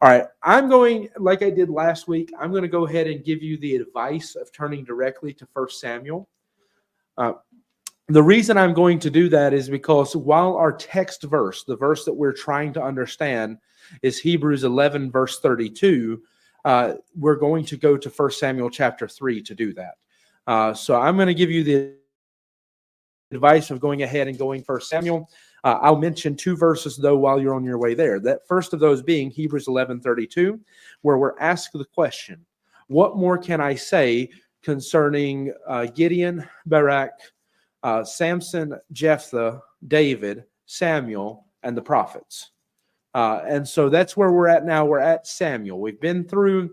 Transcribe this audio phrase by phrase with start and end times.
[0.00, 2.30] All right, I'm going like I did last week.
[2.38, 5.80] I'm going to go ahead and give you the advice of turning directly to First
[5.80, 6.28] Samuel.
[7.16, 7.32] Uh,
[8.06, 12.04] the reason I'm going to do that is because while our text verse, the verse
[12.04, 13.58] that we're trying to understand,
[14.02, 16.22] is Hebrews 11 verse 32,
[16.64, 19.94] uh, we're going to go to First Samuel chapter 3 to do that.
[20.46, 21.96] Uh, so I'm going to give you the
[23.32, 25.28] advice of going ahead and going First Samuel.
[25.64, 28.20] Uh, I'll mention two verses though while you're on your way there.
[28.20, 30.58] That first of those being Hebrews 11:32,
[31.02, 32.44] where we're asked the question,
[32.86, 34.30] "What more can I say
[34.62, 37.12] concerning uh, Gideon, Barak,
[37.82, 42.50] uh, Samson, Jephthah, David, Samuel, and the prophets?"
[43.14, 44.84] Uh, and so that's where we're at now.
[44.84, 45.80] We're at Samuel.
[45.80, 46.72] We've been through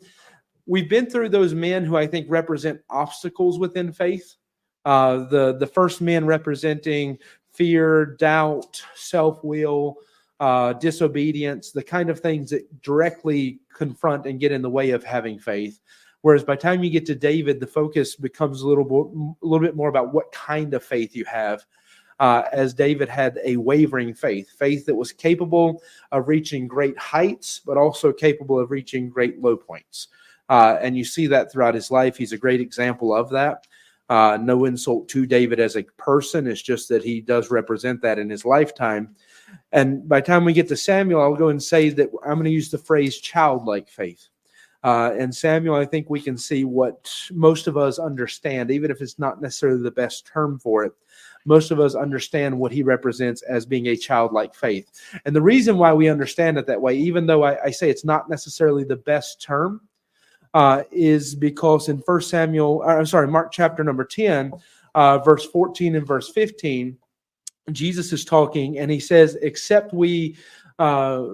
[0.68, 4.36] we've been through those men who I think represent obstacles within faith.
[4.84, 7.18] Uh, the the first men representing
[7.56, 9.98] fear, doubt, self will,
[10.40, 15.04] uh, disobedience, the kind of things that directly confront and get in the way of
[15.04, 15.80] having faith.
[16.22, 19.66] Whereas by time you get to David, the focus becomes a little bit, a little
[19.66, 21.66] bit more about what kind of faith you have.
[22.20, 25.82] Uh, as David had a wavering faith, faith that was capable
[26.14, 30.08] of reaching great heights, but also capable of reaching great low points.
[30.48, 32.16] Uh, and you see that throughout his life.
[32.16, 33.68] He's a great example of that.
[34.08, 36.46] Uh, no insult to David as a person.
[36.46, 39.16] It's just that he does represent that in his lifetime.
[39.72, 42.46] And by the time we get to Samuel, I'll go and say that I'm going
[42.46, 44.28] to use the phrase childlike faith.
[44.84, 49.02] Uh, and Samuel, I think we can see what most of us understand, even if
[49.02, 50.94] it's not necessarily the best term for it.
[51.46, 54.92] Most of us understand what he represents as being a childlike faith.
[55.26, 58.06] And the reason why we understand it that way, even though I, I say it's
[58.06, 59.82] not necessarily the best term,
[60.56, 64.54] uh, is because in First Samuel, uh, I'm sorry, Mark chapter number 10,
[64.96, 66.98] uh, verse 14 and verse 15,
[67.74, 70.38] Jesus is talking and he says, Except we
[70.80, 71.26] uh,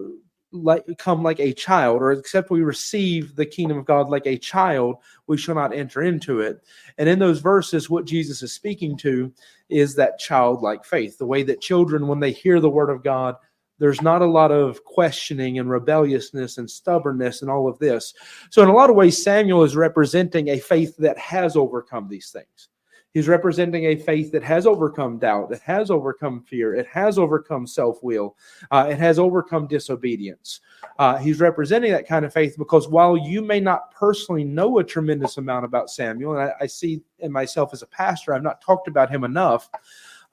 [0.52, 4.40] like come like a child, or except we receive the kingdom of God like a
[4.40, 4.96] child,
[5.28, 6.60] we shall not enter into it.
[6.98, 9.32] And in those verses, what Jesus is speaking to
[9.70, 13.36] is that childlike faith, the way that children, when they hear the word of God,
[13.82, 18.14] there's not a lot of questioning and rebelliousness and stubbornness and all of this.
[18.52, 22.30] So, in a lot of ways, Samuel is representing a faith that has overcome these
[22.30, 22.70] things.
[23.12, 27.66] He's representing a faith that has overcome doubt, it has overcome fear, it has overcome
[27.66, 28.38] self will,
[28.70, 30.60] uh, it has overcome disobedience.
[31.00, 34.84] Uh, he's representing that kind of faith because while you may not personally know a
[34.84, 38.62] tremendous amount about Samuel, and I, I see in myself as a pastor, I've not
[38.62, 39.72] talked about him enough.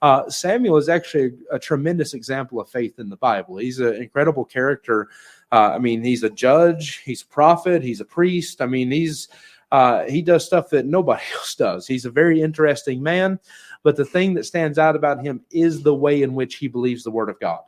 [0.01, 3.57] Uh, Samuel is actually a, a, tremendous example of faith in the Bible.
[3.57, 5.09] He's an incredible character.
[5.51, 8.61] Uh, I mean, he's a judge, he's a prophet, he's a priest.
[8.61, 9.27] I mean, he's
[9.71, 11.85] uh, he does stuff that nobody else does.
[11.85, 13.39] He's a very interesting man.
[13.83, 17.03] But the thing that stands out about him is the way in which he believes
[17.03, 17.59] the Word of God.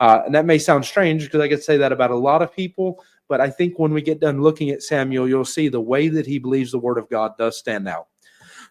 [0.00, 2.54] Uh, and that may sound strange because I could say that about a lot of
[2.54, 3.02] people.
[3.28, 6.26] But I think when we get done looking at Samuel, you'll see the way that
[6.26, 8.08] he believes the Word of God does stand out.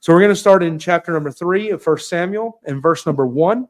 [0.03, 3.25] So we're going to start in chapter number three of First Samuel and verse number
[3.25, 3.69] one.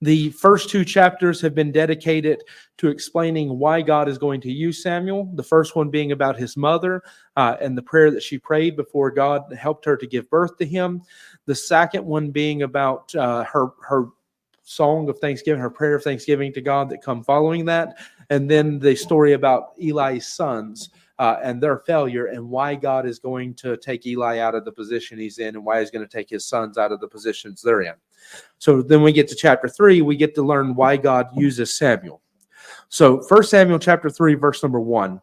[0.00, 2.44] The first two chapters have been dedicated
[2.76, 5.28] to explaining why God is going to use Samuel.
[5.34, 7.02] The first one being about his mother
[7.36, 10.64] uh, and the prayer that she prayed before God helped her to give birth to
[10.64, 11.02] him.
[11.46, 14.10] The second one being about uh, her her
[14.62, 17.98] song of thanksgiving, her prayer of thanksgiving to God that come following that,
[18.30, 23.18] and then the story about Eli's sons uh, and their failure and why God is
[23.18, 26.16] going to take Eli out of the position he's in and why he's going to
[26.16, 27.94] take his sons out of the positions they're in.
[28.58, 32.20] So then we get to chapter three, we get to learn why God uses Samuel.
[32.88, 35.20] So First Samuel chapter 3, verse number 1.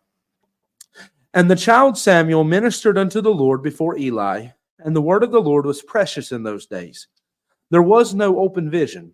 [1.33, 4.47] And the child Samuel ministered unto the Lord before Eli,
[4.79, 7.07] and the word of the Lord was precious in those days.
[7.71, 9.13] There was no open vision.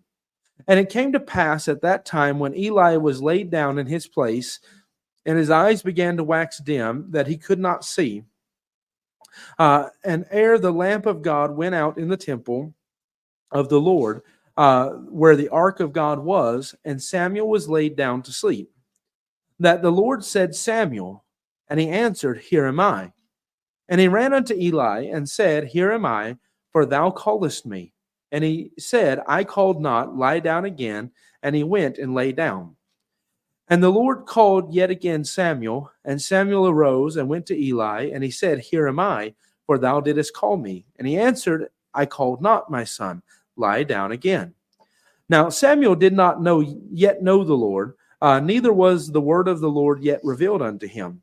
[0.68, 4.06] And it came to pass at that time when Eli was laid down in his
[4.06, 4.60] place
[5.26, 8.24] and his eyes began to wax dim, that he could not see.
[9.58, 12.74] Uh, and ere the lamp of God went out in the temple
[13.50, 14.22] of the Lord,
[14.56, 18.70] uh, where the ark of God was, and Samuel was laid down to sleep,
[19.58, 21.24] that the Lord said, Samuel,
[21.68, 23.12] and he answered, Here am I.
[23.88, 26.36] And he ran unto Eli and said, Here am I,
[26.72, 27.92] for thou callest me.
[28.30, 31.10] And he said, I called not, lie down again.
[31.42, 32.76] And he went and lay down.
[33.72, 38.22] And the Lord called yet again Samuel, and Samuel arose and went to Eli, and
[38.22, 39.32] he said, Here am I,
[39.64, 40.84] for thou didst call me.
[40.98, 43.22] And he answered, I called not, my son,
[43.56, 44.52] lie down again.
[45.30, 46.60] Now Samuel did not know
[46.90, 50.86] yet know the Lord, uh, neither was the word of the Lord yet revealed unto
[50.86, 51.22] him.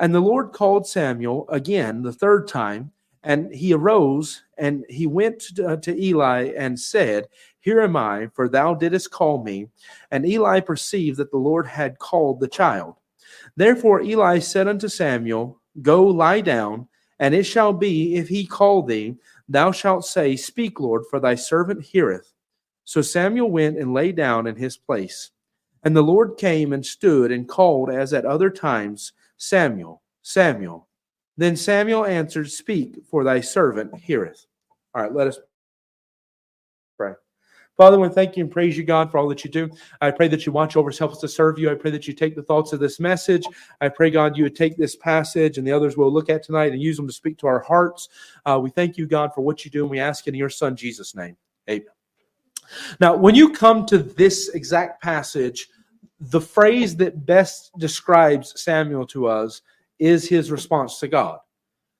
[0.00, 2.90] And the Lord called Samuel again the third time,
[3.22, 7.28] and he arose and he went to, uh, to Eli and said,
[7.66, 9.66] here am I, for thou didst call me.
[10.12, 12.94] And Eli perceived that the Lord had called the child.
[13.56, 16.86] Therefore Eli said unto Samuel, Go lie down,
[17.18, 19.16] and it shall be, if he call thee,
[19.48, 22.32] thou shalt say, Speak, Lord, for thy servant heareth.
[22.84, 25.32] So Samuel went and lay down in his place.
[25.82, 30.86] And the Lord came and stood and called as at other times, Samuel, Samuel.
[31.36, 34.46] Then Samuel answered, Speak, for thy servant heareth.
[34.94, 35.40] All right, let us.
[37.76, 39.70] Father, we thank you and praise you, God, for all that you do.
[40.00, 41.70] I pray that you watch over us, help us to serve you.
[41.70, 43.44] I pray that you take the thoughts of this message.
[43.80, 46.72] I pray, God, you would take this passage and the others we'll look at tonight
[46.72, 48.08] and use them to speak to our hearts.
[48.46, 50.74] Uh, we thank you, God, for what you do, and we ask in your Son,
[50.74, 51.36] Jesus' name.
[51.68, 51.86] Amen.
[52.98, 55.68] Now, when you come to this exact passage,
[56.18, 59.60] the phrase that best describes Samuel to us
[59.98, 61.38] is his response to God.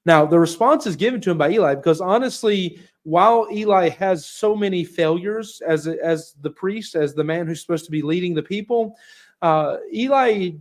[0.07, 4.55] Now, the response is given to him by Eli because honestly, while Eli has so
[4.55, 8.43] many failures as, as the priest, as the man who's supposed to be leading the
[8.43, 8.97] people,
[9.43, 10.53] uh, Eli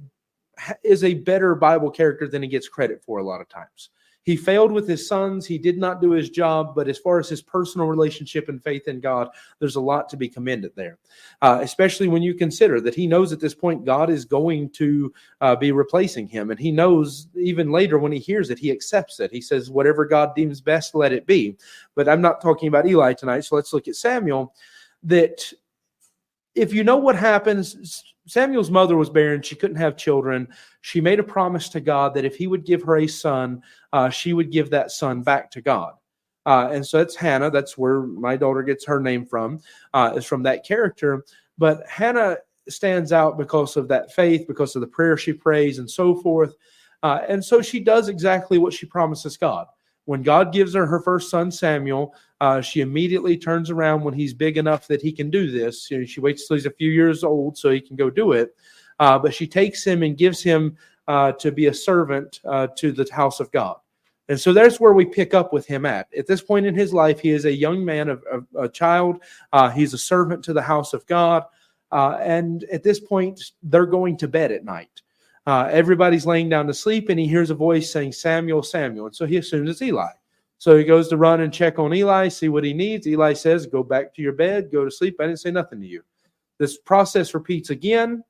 [0.84, 3.92] is a better Bible character than he gets credit for a lot of times.
[4.26, 5.46] He failed with his sons.
[5.46, 6.74] He did not do his job.
[6.76, 9.30] But as far as his personal relationship and faith in God,
[9.60, 10.98] there's a lot to be commended there,
[11.44, 15.14] uh, especially when you consider that he knows at this point God is going to
[15.42, 16.50] uh, be replacing him.
[16.50, 19.32] And he knows even later when he hears it, he accepts it.
[19.32, 21.56] He says, Whatever God deems best, let it be.
[21.94, 23.42] But I'm not talking about Eli tonight.
[23.42, 24.56] So let's look at Samuel.
[25.04, 25.54] That
[26.56, 29.42] if you know what happens, Samuel's mother was barren.
[29.42, 30.48] She couldn't have children.
[30.82, 33.62] She made a promise to God that if he would give her a son,
[33.94, 35.94] uh, she would give that son back to God.
[36.46, 37.50] Uh, and so it's Hannah.
[37.50, 39.60] That's where my daughter gets her name from,
[39.94, 41.24] uh, is from that character.
[41.58, 42.38] But Hannah
[42.70, 46.56] stands out because of that faith, because of the prayer she prays, and so forth.
[47.04, 49.68] Uh, and so she does exactly what she promises God.
[50.06, 54.34] When God gives her her first son, Samuel, uh, she immediately turns around when he's
[54.34, 55.90] big enough that he can do this.
[55.90, 58.32] You know, she waits till he's a few years old so he can go do
[58.32, 58.56] it.
[59.00, 62.92] Uh, but she takes him and gives him uh, to be a servant uh, to
[62.92, 63.78] the house of God.
[64.28, 66.08] And so that's where we pick up with him at.
[66.18, 69.22] At this point in his life, he is a young man, a, a, a child.
[69.54, 71.44] Uh, he's a servant to the house of God.
[71.92, 75.02] Uh, and at this point, they're going to bed at night.
[75.46, 79.08] Uh, everybody's laying down to sleep, and he hears a voice saying, Samuel, Samuel.
[79.08, 80.12] And so he assumes it's Eli.
[80.58, 83.08] So he goes to run and check on Eli, see what he needs.
[83.08, 85.18] Eli says, Go back to your bed, go to sleep.
[85.20, 86.04] I didn't say nothing to you.
[86.58, 88.24] This process repeats again.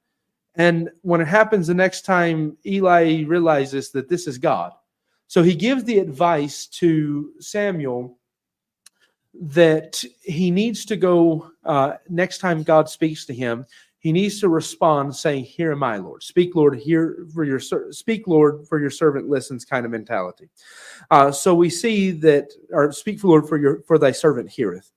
[0.56, 4.74] And when it happens the next time, Eli realizes that this is God.
[5.28, 8.18] So he gives the advice to Samuel
[9.42, 13.66] that he needs to go uh, next time God speaks to him
[14.06, 16.22] he needs to respond saying, "Here am I, Lord.
[16.22, 16.78] Speak, Lord.
[16.78, 20.48] Here for your speak, Lord, for your servant listens." Kind of mentality.
[21.10, 24.92] Uh, so we see that, or speak, Lord, for your for thy servant heareth.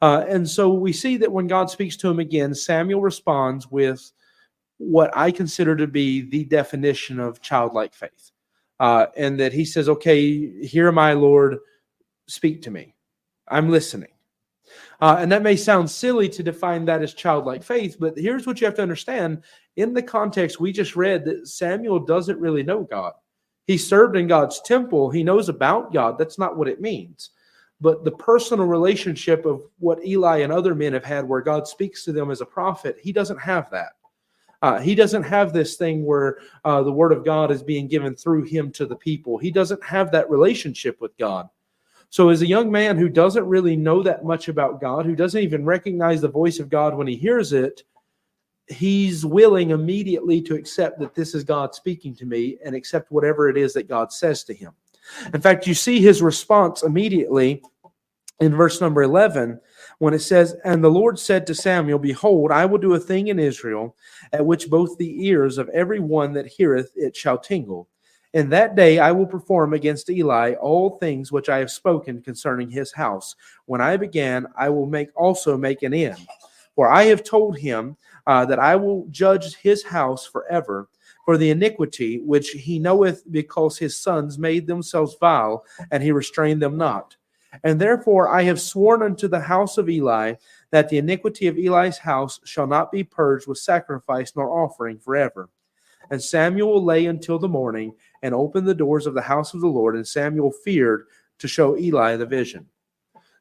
[0.00, 4.10] Uh, and so we see that when God speaks to him again, Samuel responds with
[4.78, 8.30] what I consider to be the definition of childlike faith,
[8.80, 11.58] uh, and that he says, "Okay, here am I, Lord.
[12.26, 12.94] Speak to me.
[13.48, 14.15] I'm listening."
[15.00, 18.60] Uh, and that may sound silly to define that as childlike faith, but here's what
[18.60, 19.42] you have to understand.
[19.76, 23.12] In the context we just read, that Samuel doesn't really know God.
[23.66, 26.18] He served in God's temple, he knows about God.
[26.18, 27.30] That's not what it means.
[27.80, 32.04] But the personal relationship of what Eli and other men have had, where God speaks
[32.04, 33.92] to them as a prophet, he doesn't have that.
[34.62, 38.14] Uh, he doesn't have this thing where uh, the word of God is being given
[38.14, 39.36] through him to the people.
[39.36, 41.48] He doesn't have that relationship with God.
[42.10, 45.42] So, as a young man who doesn't really know that much about God, who doesn't
[45.42, 47.82] even recognize the voice of God when he hears it,
[48.68, 53.48] he's willing immediately to accept that this is God speaking to me and accept whatever
[53.48, 54.72] it is that God says to him.
[55.34, 57.62] In fact, you see his response immediately
[58.40, 59.60] in verse number 11
[59.98, 63.28] when it says, And the Lord said to Samuel, Behold, I will do a thing
[63.28, 63.96] in Israel
[64.32, 67.88] at which both the ears of every one that heareth it shall tingle.
[68.36, 72.68] In that day I will perform against Eli all things which I have spoken concerning
[72.68, 73.34] his house.
[73.64, 76.18] When I began, I will make also make an end.
[76.74, 80.90] For I have told him uh, that I will judge his house forever
[81.24, 86.60] for the iniquity which he knoweth because his sons made themselves vile, and he restrained
[86.60, 87.16] them not.
[87.64, 90.34] And therefore I have sworn unto the house of Eli
[90.72, 95.48] that the iniquity of Eli's house shall not be purged with sacrifice nor offering forever.
[96.10, 99.68] And Samuel lay until the morning and opened the doors of the house of the
[99.68, 101.06] Lord, and Samuel feared
[101.38, 102.66] to show Eli the vision.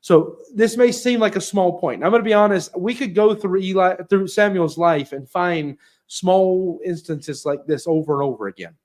[0.01, 2.03] So this may seem like a small point.
[2.03, 2.77] I'm going to be honest.
[2.77, 8.13] We could go through Eli through Samuel's life and find small instances like this over
[8.13, 8.75] and over again.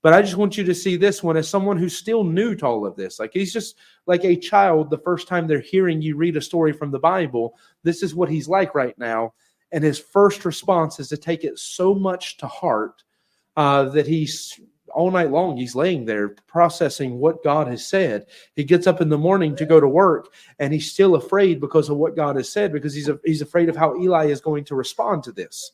[0.00, 2.66] But I just want you to see this one as someone who's still new to
[2.66, 3.20] all of this.
[3.20, 6.72] Like he's just like a child the first time they're hearing you read a story
[6.72, 7.54] from the Bible.
[7.84, 9.34] This is what he's like right now.
[9.70, 13.04] And his first response is to take it so much to heart
[13.56, 14.58] uh, that he's
[14.94, 18.26] all night long he's laying there processing what God has said.
[18.54, 21.88] He gets up in the morning to go to work and he's still afraid because
[21.88, 24.64] of what God has said because he's a, he's afraid of how Eli is going
[24.64, 25.72] to respond to this.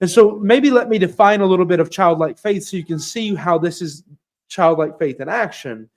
[0.00, 2.98] And so maybe let me define a little bit of childlike faith so you can
[2.98, 4.04] see how this is
[4.48, 5.88] childlike faith in action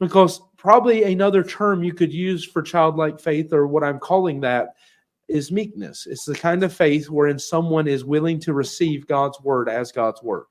[0.00, 4.74] because probably another term you could use for childlike faith or what I'm calling that
[5.28, 6.06] is meekness.
[6.06, 10.22] It's the kind of faith wherein someone is willing to receive God's word as God's
[10.22, 10.44] word.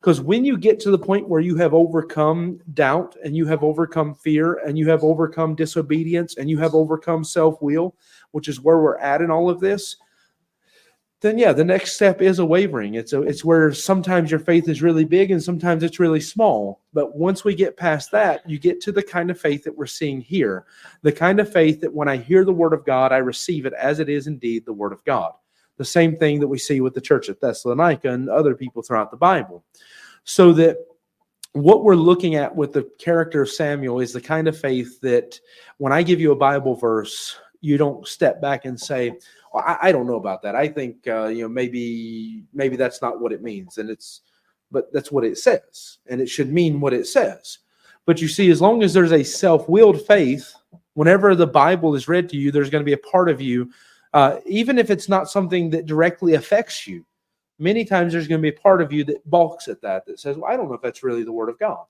[0.00, 3.62] Because when you get to the point where you have overcome doubt and you have
[3.62, 7.94] overcome fear and you have overcome disobedience and you have overcome self will,
[8.32, 9.96] which is where we're at in all of this,
[11.22, 12.94] then yeah, the next step is a wavering.
[12.94, 16.80] It's a, it's where sometimes your faith is really big and sometimes it's really small.
[16.92, 19.86] But once we get past that, you get to the kind of faith that we're
[19.86, 20.66] seeing here.
[21.02, 23.72] The kind of faith that when I hear the word of God, I receive it
[23.74, 25.32] as it is indeed the word of God.
[25.82, 29.10] The same thing that we see with the church at Thessalonica and other people throughout
[29.10, 29.64] the Bible.
[30.22, 30.76] So that
[31.54, 35.40] what we're looking at with the character of Samuel is the kind of faith that
[35.78, 39.18] when I give you a Bible verse, you don't step back and say,
[39.52, 40.54] well, I, I, don't know about that.
[40.54, 44.20] I think uh, you know maybe maybe that's not what it means, and it's
[44.70, 47.58] but that's what it says, and it should mean what it says.
[48.06, 50.54] But you see, as long as there's a self-willed faith,
[50.94, 53.68] whenever the Bible is read to you, there's going to be a part of you
[54.12, 57.04] uh, even if it's not something that directly affects you.
[57.58, 60.18] Many times there's going to be a part of you that balks at that, that
[60.18, 61.84] says, Well, I don't know if that's really the word of God.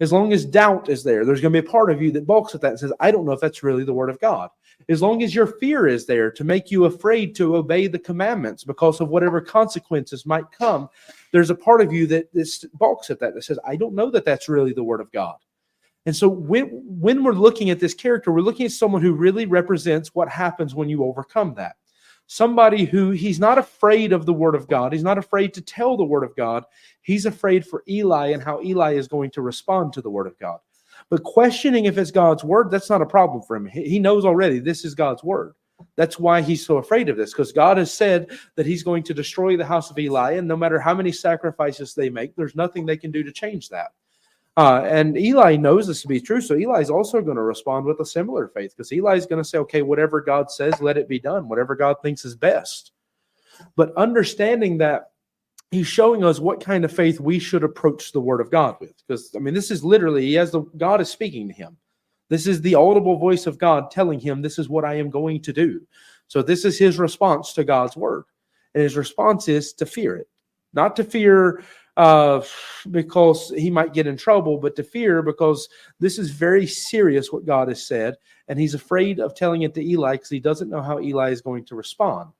[0.00, 2.26] As long as doubt is there, there's going to be a part of you that
[2.26, 4.50] balks at that and says, I don't know if that's really the word of God.
[4.88, 8.62] As long as your fear is there to make you afraid to obey the commandments
[8.62, 10.88] because of whatever consequences might come,
[11.32, 14.08] there's a part of you that, that balks at that, that says, I don't know
[14.10, 15.36] that that's really the word of God.
[16.08, 19.44] And so when when we're looking at this character, we're looking at someone who really
[19.44, 21.76] represents what happens when you overcome that.
[22.26, 24.94] Somebody who he's not afraid of the word of God.
[24.94, 26.64] He's not afraid to tell the word of God.
[27.02, 30.38] He's afraid for Eli and how Eli is going to respond to the word of
[30.38, 30.60] God.
[31.10, 33.66] But questioning if it's God's word, that's not a problem for him.
[33.66, 35.52] He knows already this is God's word.
[35.96, 39.12] That's why he's so afraid of this, because God has said that he's going to
[39.12, 42.86] destroy the house of Eli, and no matter how many sacrifices they make, there's nothing
[42.86, 43.92] they can do to change that.
[44.58, 46.40] Uh, and Eli knows this to be true.
[46.40, 49.58] So Eli's also going to respond with a similar faith because Eli's going to say,
[49.58, 52.90] okay, whatever God says, let it be done, whatever God thinks is best.
[53.76, 55.12] But understanding that
[55.70, 58.94] he's showing us what kind of faith we should approach the word of God with.
[59.06, 61.76] Because, I mean, this is literally, he has the, God is speaking to him.
[62.28, 65.40] This is the audible voice of God telling him, this is what I am going
[65.42, 65.86] to do.
[66.26, 68.24] So this is his response to God's word.
[68.74, 70.28] And his response is to fear it,
[70.72, 71.62] not to fear
[71.98, 72.40] uh,
[72.92, 77.44] because he might get in trouble, but to fear because this is very serious what
[77.44, 80.80] God has said, and he's afraid of telling it to Eli because he doesn't know
[80.80, 82.30] how Eli is going to respond.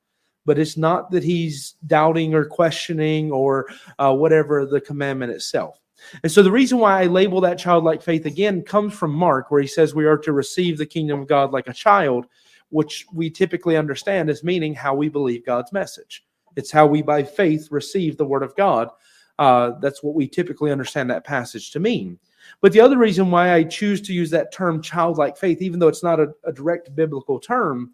[0.47, 3.67] But it's not that he's doubting or questioning or
[3.99, 5.81] uh, whatever the commandment itself.
[6.23, 9.61] And so the reason why I label that childlike faith again comes from Mark, where
[9.61, 12.27] he says we are to receive the kingdom of God like a child,
[12.69, 16.25] which we typically understand as meaning how we believe God's message.
[16.55, 18.91] It's how we, by faith, receive the word of God
[19.38, 22.18] uh, that's what we typically understand that passage to mean.
[22.61, 25.88] But the other reason why I choose to use that term childlike faith, even though
[25.88, 27.92] it's not a, a direct biblical term,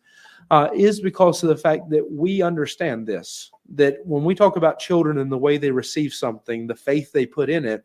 [0.51, 4.79] uh, is because of the fact that we understand this that when we talk about
[4.79, 7.85] children and the way they receive something, the faith they put in it,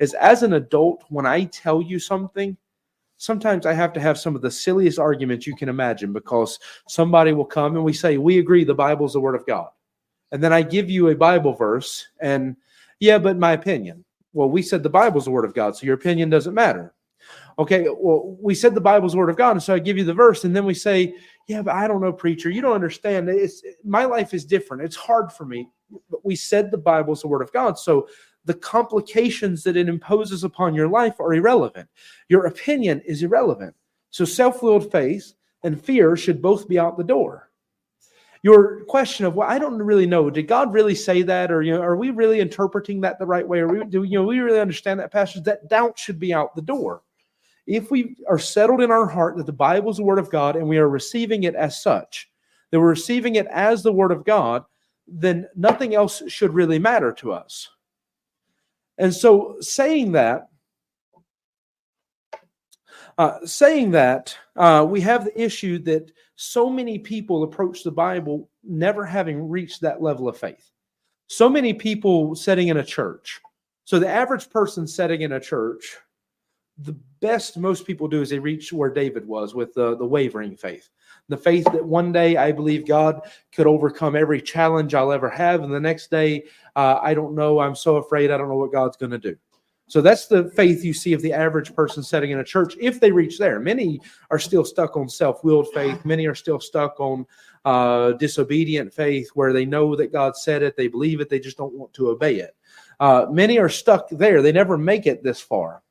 [0.00, 2.56] is as an adult, when I tell you something,
[3.16, 7.32] sometimes I have to have some of the silliest arguments you can imagine because somebody
[7.32, 9.68] will come and we say, We agree the Bible is the Word of God.
[10.32, 12.56] And then I give you a Bible verse and
[13.00, 14.04] yeah, but my opinion.
[14.32, 16.94] Well, we said the Bible's the word of God, so your opinion doesn't matter.
[17.58, 20.04] Okay, well, we said the Bible's the word of God, and so I give you
[20.04, 21.14] the verse, and then we say,
[21.48, 22.50] Yeah, but I don't know, preacher.
[22.50, 23.28] You don't understand.
[23.28, 24.84] It's my life is different.
[24.84, 25.68] It's hard for me.
[26.08, 27.78] But we said the Bible's the word of God.
[27.78, 28.06] So
[28.44, 31.88] the complications that it imposes upon your life are irrelevant.
[32.28, 33.74] Your opinion is irrelevant.
[34.10, 37.49] So self-willed faith and fear should both be out the door
[38.42, 40.30] your question of well i don't really know.
[40.30, 41.50] Did god really say that?
[41.50, 43.60] Or you know are we really interpreting that the right way?
[43.60, 45.44] Or we do you know we really understand that passage?
[45.44, 47.02] That doubt should be out the door.
[47.66, 50.56] If we are settled in our heart that the bible is the word of god
[50.56, 52.30] and we are receiving it as such
[52.70, 54.64] that we're receiving it as the word of god
[55.06, 57.68] then nothing else should really matter to us.
[58.96, 60.50] And so saying that
[63.20, 66.10] uh, saying that, uh, we have the issue that
[66.42, 70.70] so many people approach the Bible never having reached that level of faith.
[71.26, 73.40] So many people sitting in a church.
[73.84, 75.98] So the average person sitting in a church
[76.78, 80.56] the best most people do is they reach where David was with the, the wavering
[80.56, 80.88] faith.
[81.28, 83.20] The faith that one day I believe God
[83.52, 86.44] could overcome every challenge I'll ever have, and the next day
[86.74, 89.36] uh, I don't know, I'm so afraid, I don't know what God's going to do.
[89.90, 93.00] So that's the faith you see of the average person setting in a church if
[93.00, 93.58] they reach there.
[93.58, 97.26] Many are still stuck on self willed faith, many are still stuck on
[97.64, 101.56] uh, disobedient faith where they know that God said it, they believe it, they just
[101.56, 102.54] don't want to obey it.
[103.00, 105.82] Uh, many are stuck there, they never make it this far.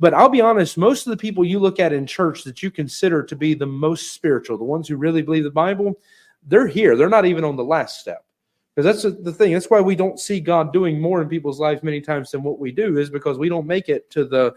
[0.00, 2.72] But I'll be honest, most of the people you look at in church that you
[2.72, 6.00] consider to be the most spiritual, the ones who really believe the Bible,
[6.44, 6.96] they're here.
[6.96, 8.24] They're not even on the last step.
[8.78, 9.54] Because that's the thing.
[9.54, 12.60] That's why we don't see God doing more in people's lives many times than what
[12.60, 14.54] we do, is because we don't make it to the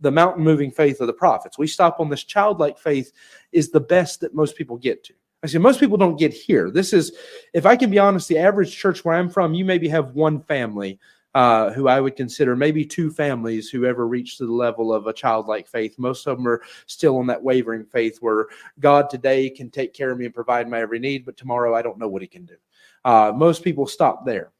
[0.00, 1.58] the mountain moving faith of the prophets.
[1.58, 3.10] We stop on this childlike faith
[3.50, 5.14] is the best that most people get to.
[5.42, 6.70] I see most people don't get here.
[6.70, 7.16] This is,
[7.52, 10.40] if I can be honest, the average church where I'm from, you maybe have one
[10.40, 11.00] family
[11.34, 15.12] uh, who I would consider maybe two families who ever reached the level of a
[15.12, 15.98] childlike faith.
[15.98, 18.46] Most of them are still on that wavering faith where
[18.78, 21.82] God today can take care of me and provide my every need, but tomorrow I
[21.82, 22.54] don't know what He can do.
[23.04, 24.50] Uh, most people stop there.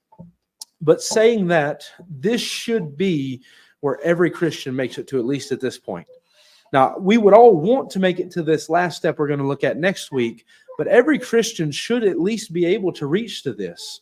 [0.80, 3.42] But saying that, this should be
[3.80, 6.06] where every Christian makes it to, at least at this point.
[6.72, 9.46] Now, we would all want to make it to this last step we're going to
[9.46, 10.44] look at next week,
[10.76, 14.00] but every Christian should at least be able to reach to this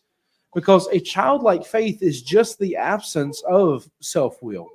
[0.55, 4.69] because a childlike faith is just the absence of self will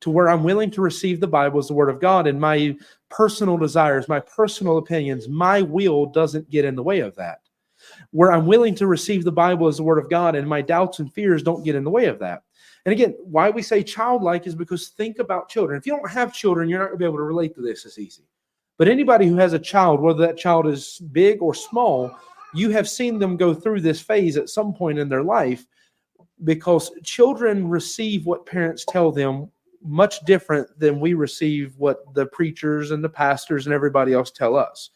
[0.00, 2.74] to where I'm willing to receive the Bible as the Word of God and my
[3.08, 7.41] personal desires, my personal opinions, my will doesn't get in the way of that
[8.10, 10.98] where I'm willing to receive the Bible as the Word of God and my doubts
[10.98, 12.42] and fears don't get in the way of that.
[12.84, 15.78] And again, why we say childlike is because think about children.
[15.78, 17.86] If you don't have children, you're not going to be able to relate to this
[17.86, 18.24] as easy.
[18.78, 22.10] But anybody who has a child, whether that child is big or small,
[22.54, 25.66] you have seen them go through this phase at some point in their life
[26.44, 29.50] because children receive what parents tell them
[29.84, 34.56] much different than we receive what the preachers and the pastors and everybody else tell
[34.56, 34.90] us.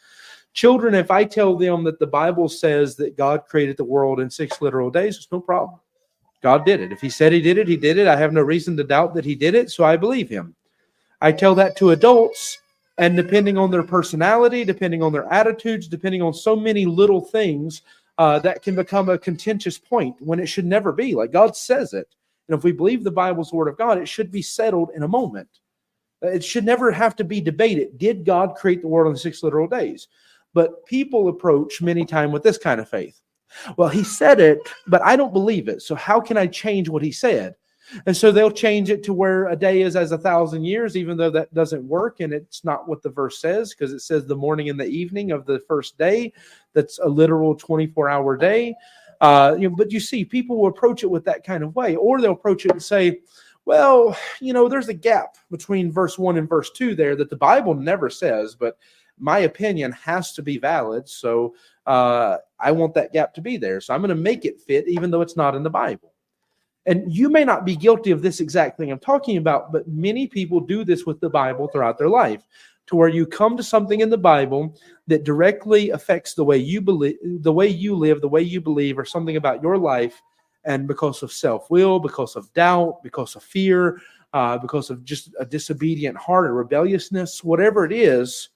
[0.56, 4.30] Children, if I tell them that the Bible says that God created the world in
[4.30, 5.78] six literal days, it's no problem.
[6.42, 6.92] God did it.
[6.92, 8.08] If He said He did it, He did it.
[8.08, 10.54] I have no reason to doubt that He did it, so I believe Him.
[11.20, 12.56] I tell that to adults,
[12.96, 17.82] and depending on their personality, depending on their attitudes, depending on so many little things,
[18.16, 21.14] uh, that can become a contentious point when it should never be.
[21.14, 22.08] Like God says it.
[22.48, 25.08] And if we believe the Bible's word of God, it should be settled in a
[25.08, 25.48] moment.
[26.22, 27.98] It should never have to be debated.
[27.98, 30.08] Did God create the world in six literal days?
[30.56, 33.20] But people approach many times with this kind of faith.
[33.76, 35.82] Well, he said it, but I don't believe it.
[35.82, 37.56] So how can I change what he said?
[38.06, 41.18] And so they'll change it to where a day is as a thousand years, even
[41.18, 42.20] though that doesn't work.
[42.20, 45.30] And it's not what the verse says, because it says the morning and the evening
[45.30, 46.32] of the first day.
[46.72, 48.74] That's a literal 24 hour day.
[49.20, 51.96] Uh, you know, but you see, people will approach it with that kind of way,
[51.96, 53.20] or they'll approach it and say,
[53.66, 57.36] well, you know, there's a gap between verse one and verse two there that the
[57.36, 58.78] Bible never says, but
[59.18, 61.08] my opinion has to be valid.
[61.08, 61.54] So
[61.86, 63.80] uh, I want that gap to be there.
[63.80, 66.12] So I'm going to make it fit, even though it's not in the Bible.
[66.84, 70.26] And you may not be guilty of this exact thing I'm talking about, but many
[70.28, 72.44] people do this with the Bible throughout their life,
[72.86, 76.80] to where you come to something in the Bible that directly affects the way you
[76.80, 80.22] believe, the way you live, the way you believe, or something about your life.
[80.64, 84.00] And because of self will, because of doubt, because of fear,
[84.32, 88.50] uh, because of just a disobedient heart or rebelliousness, whatever it is,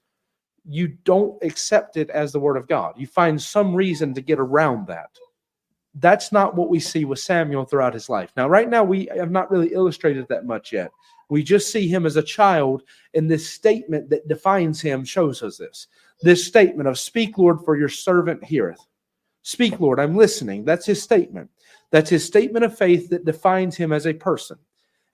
[0.70, 2.94] you don't accept it as the word of God.
[2.96, 5.10] You find some reason to get around that.
[5.96, 8.30] That's not what we see with Samuel throughout his life.
[8.36, 10.92] Now, right now, we have not really illustrated that much yet.
[11.28, 15.58] We just see him as a child, and this statement that defines him shows us
[15.58, 15.88] this.
[16.22, 18.86] This statement of, Speak, Lord, for your servant heareth.
[19.42, 20.64] Speak, Lord, I'm listening.
[20.64, 21.50] That's his statement.
[21.90, 24.58] That's his statement of faith that defines him as a person.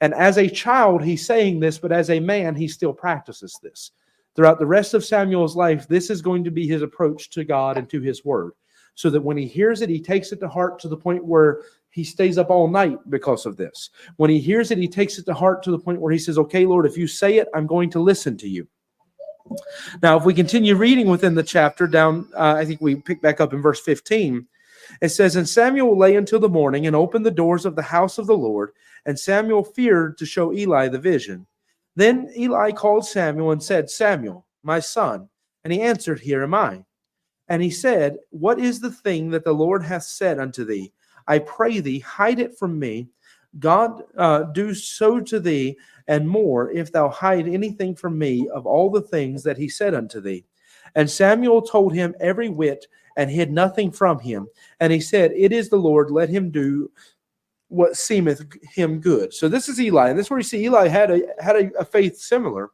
[0.02, 3.92] And as a child, he's saying this, but as a man, he still practices this
[4.36, 7.78] throughout the rest of Samuel's life, this is going to be his approach to God
[7.78, 8.52] and to his word.
[8.94, 11.62] So that when he hears it, he takes it to heart to the point where
[11.90, 13.90] he stays up all night because of this.
[14.16, 16.38] When he hears it, he takes it to heart to the point where he says,
[16.38, 18.68] Okay, Lord, if you say it, I'm going to listen to you.
[20.02, 23.40] Now, if we continue reading within the chapter, down, uh, I think we pick back
[23.40, 24.46] up in verse 15.
[25.00, 28.18] It says, And Samuel lay until the morning and opened the doors of the house
[28.18, 28.72] of the Lord.
[29.04, 31.46] And Samuel feared to show Eli the vision.
[31.96, 35.28] Then Eli called Samuel and said, Samuel, my son.
[35.64, 36.84] And he answered, Here am I.
[37.48, 40.92] And he said, What is the thing that the Lord hath said unto thee?
[41.26, 43.08] I pray thee, hide it from me.
[43.58, 45.76] God uh, do so to thee,
[46.08, 49.94] and more, if thou hide anything from me of all the things that he said
[49.94, 50.44] unto thee.
[50.94, 54.46] And Samuel told him every whit, and hid nothing from him.
[54.80, 56.90] And he said, It is the Lord, let him do
[57.68, 58.42] what seemeth
[58.74, 59.34] him good.
[59.34, 61.78] So this is Eli, and this is where you see Eli had a had a,
[61.78, 62.70] a faith similar.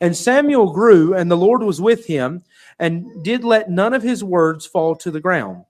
[0.00, 2.42] And Samuel grew, and the Lord was with him,
[2.78, 5.64] and did let none of his words fall to the ground.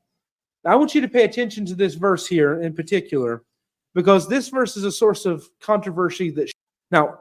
[0.64, 3.42] Now, I want you to pay attention to this verse here in particular,
[3.94, 6.31] because this verse is a source of controversy.
[6.31, 6.50] That
[6.90, 7.18] now,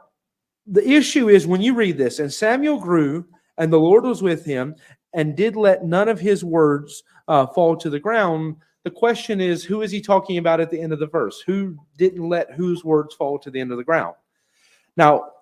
[0.66, 3.26] the issue is when you read this, and Samuel grew,
[3.58, 4.74] and the Lord was with him,
[5.12, 8.56] and did let none of his words uh, fall to the ground.
[8.84, 11.40] The question is, who is he talking about at the end of the verse?
[11.40, 14.14] Who didn't let whose words fall to the end of the ground?
[14.96, 15.32] Now,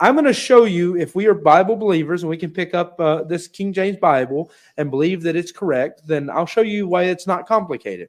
[0.00, 2.98] I'm going to show you if we are Bible believers and we can pick up
[3.00, 7.04] uh, this King James Bible and believe that it's correct, then I'll show you why
[7.04, 8.08] it's not complicated.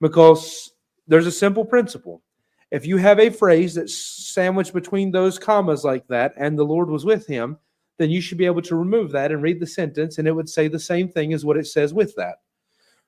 [0.00, 0.72] Because
[1.06, 2.22] there's a simple principle.
[2.70, 6.88] If you have a phrase that's sandwiched between those commas like that, and the Lord
[6.88, 7.58] was with him,
[7.98, 10.48] then you should be able to remove that and read the sentence, and it would
[10.48, 12.36] say the same thing as what it says with that.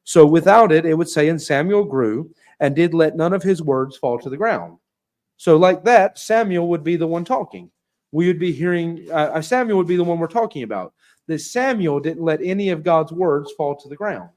[0.07, 3.61] So without it, it would say, And Samuel grew and did let none of his
[3.61, 4.79] words fall to the ground.
[5.37, 7.71] So, like that, Samuel would be the one talking.
[8.13, 10.95] We would be hearing, uh, uh, Samuel would be the one we're talking about.
[11.27, 14.31] That Samuel didn't let any of God's words fall to the ground.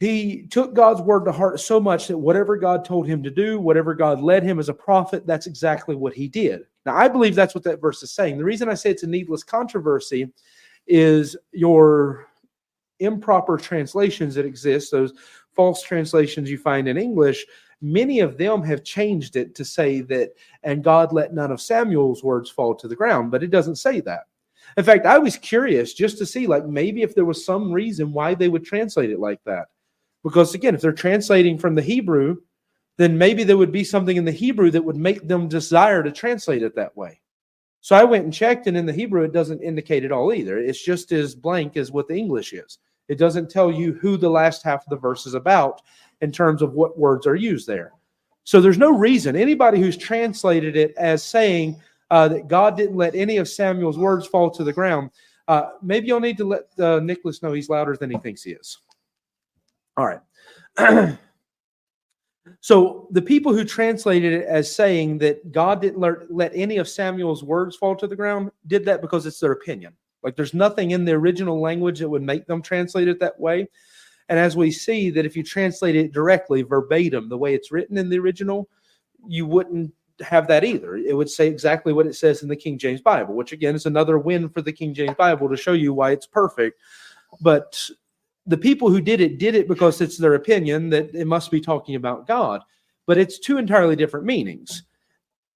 [0.00, 3.60] He took God's word to heart so much that whatever God told him to do,
[3.60, 6.62] whatever God led him as a prophet, that's exactly what he did.
[6.84, 8.36] Now, I believe that's what that verse is saying.
[8.36, 10.32] The reason I say it's a needless controversy
[10.88, 12.27] is your
[13.00, 15.12] improper translations that exist, those
[15.54, 17.44] false translations you find in English,
[17.80, 20.30] many of them have changed it to say that,
[20.62, 24.00] and God let none of Samuel's words fall to the ground, but it doesn't say
[24.00, 24.22] that.
[24.76, 28.12] In fact, I was curious just to see, like, maybe if there was some reason
[28.12, 29.68] why they would translate it like that.
[30.22, 32.36] Because again, if they're translating from the Hebrew,
[32.96, 36.10] then maybe there would be something in the Hebrew that would make them desire to
[36.10, 37.20] translate it that way.
[37.80, 40.58] So I went and checked, and in the Hebrew, it doesn't indicate it all either.
[40.58, 42.78] It's just as blank as what the English is.
[43.08, 45.82] It doesn't tell you who the last half of the verse is about
[46.20, 47.92] in terms of what words are used there.
[48.44, 53.14] So there's no reason anybody who's translated it as saying uh, that God didn't let
[53.14, 55.10] any of Samuel's words fall to the ground.
[55.46, 58.52] Uh, maybe you'll need to let uh, Nicholas know he's louder than he thinks he
[58.52, 58.78] is.
[59.96, 60.20] All right.
[62.60, 66.88] so the people who translated it as saying that God didn't let, let any of
[66.88, 69.94] Samuel's words fall to the ground did that because it's their opinion.
[70.22, 73.68] Like there's nothing in the original language that would make them translate it that way.
[74.28, 77.96] And as we see that if you translate it directly, verbatim, the way it's written
[77.96, 78.68] in the original,
[79.26, 80.96] you wouldn't have that either.
[80.96, 83.86] It would say exactly what it says in the King James Bible, which again is
[83.86, 86.80] another win for the King James Bible to show you why it's perfect.
[87.40, 87.88] But
[88.46, 91.60] the people who did it did it because it's their opinion that it must be
[91.60, 92.62] talking about God.
[93.06, 94.82] But it's two entirely different meanings.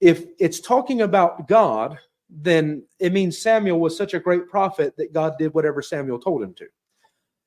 [0.01, 1.99] If it's talking about God,
[2.35, 6.43] then it means Samuel was such a great prophet that God did whatever Samuel told
[6.43, 6.67] him to.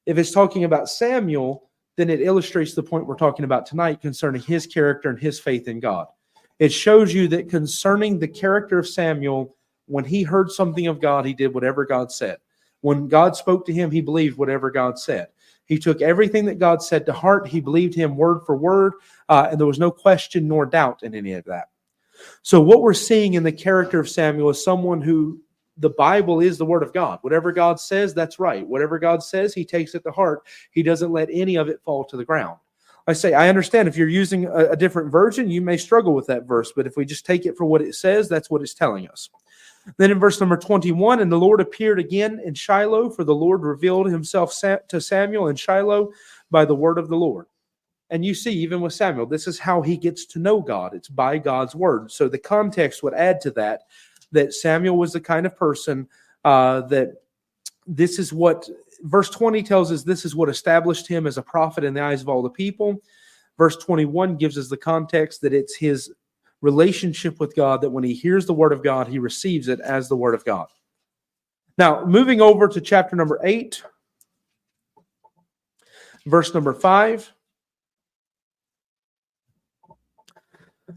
[0.05, 4.41] If it's talking about Samuel, then it illustrates the point we're talking about tonight concerning
[4.41, 6.07] his character and his faith in God.
[6.59, 9.55] It shows you that concerning the character of Samuel,
[9.87, 12.37] when he heard something of God, he did whatever God said.
[12.81, 15.29] When God spoke to him, he believed whatever God said.
[15.65, 17.47] He took everything that God said to heart.
[17.47, 18.93] He believed him word for word,
[19.29, 21.69] uh, and there was no question nor doubt in any of that.
[22.41, 25.41] So, what we're seeing in the character of Samuel is someone who
[25.77, 27.19] the Bible is the word of God.
[27.21, 28.65] Whatever God says, that's right.
[28.65, 30.43] Whatever God says, he takes it to heart.
[30.71, 32.57] He doesn't let any of it fall to the ground.
[33.07, 36.25] I say, I understand if you're using a, a, different version, you may struggle with
[36.27, 38.73] that verse, but if we just take it for what it says, that's what it's
[38.73, 39.29] telling us.
[39.97, 43.61] Then in verse number 21, and the Lord appeared again in Shiloh, for the Lord
[43.61, 46.11] revealed himself to Samuel in Shiloh
[46.49, 47.45] by the word of the Lord.
[48.09, 50.93] And you see, even with Samuel, this is how he gets to know God.
[50.93, 52.11] It's by God's word.
[52.11, 53.83] So the context would add to that
[54.31, 56.07] that Samuel was the kind of person
[56.43, 57.13] uh, that
[57.87, 58.69] this is what
[59.01, 62.21] verse 20 tells us this is what established him as a prophet in the eyes
[62.21, 63.01] of all the people.
[63.57, 66.11] Verse 21 gives us the context that it's his
[66.61, 70.09] relationship with God that when he hears the word of God, he receives it as
[70.09, 70.67] the word of God.
[71.77, 73.83] Now, moving over to chapter number 8,
[76.25, 77.31] verse number 5.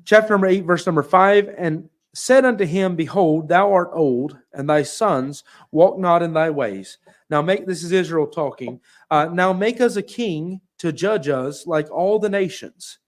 [0.04, 4.68] Chapter number 8, verse number 5 and said unto him, Behold, thou art old, and
[4.68, 6.98] thy sons walk not in thy ways.
[7.30, 8.80] Now make this is Israel talking.
[9.10, 12.98] Uh, now make us a king to judge us like all the nations.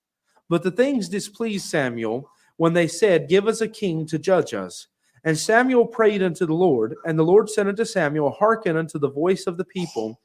[0.48, 4.88] But the things displeased Samuel when they said, Give us a king to judge us.
[5.24, 9.10] And Samuel prayed unto the Lord, and the Lord said unto Samuel, Hearken unto the
[9.10, 10.18] voice of the people,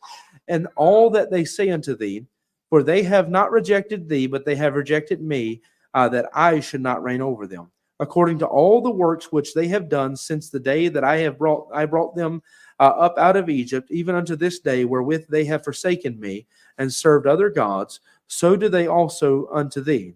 [0.47, 2.25] and all that they say unto thee,
[2.69, 5.61] for they have not rejected thee, but they have rejected me,
[5.95, 9.67] uh, that I should not reign over them, according to all the works which they
[9.69, 12.43] have done since the day that I have brought I brought them
[12.79, 16.45] uh, up out of Egypt, even unto this day, wherewith they have forsaken me
[16.77, 20.13] and served other gods, so do they also unto thee.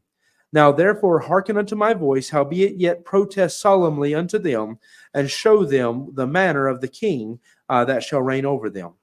[0.52, 4.80] Now therefore hearken unto my voice, howbeit yet protest solemnly unto them,
[5.14, 7.40] and show them the manner of the king
[7.70, 8.94] uh, that shall reign over them.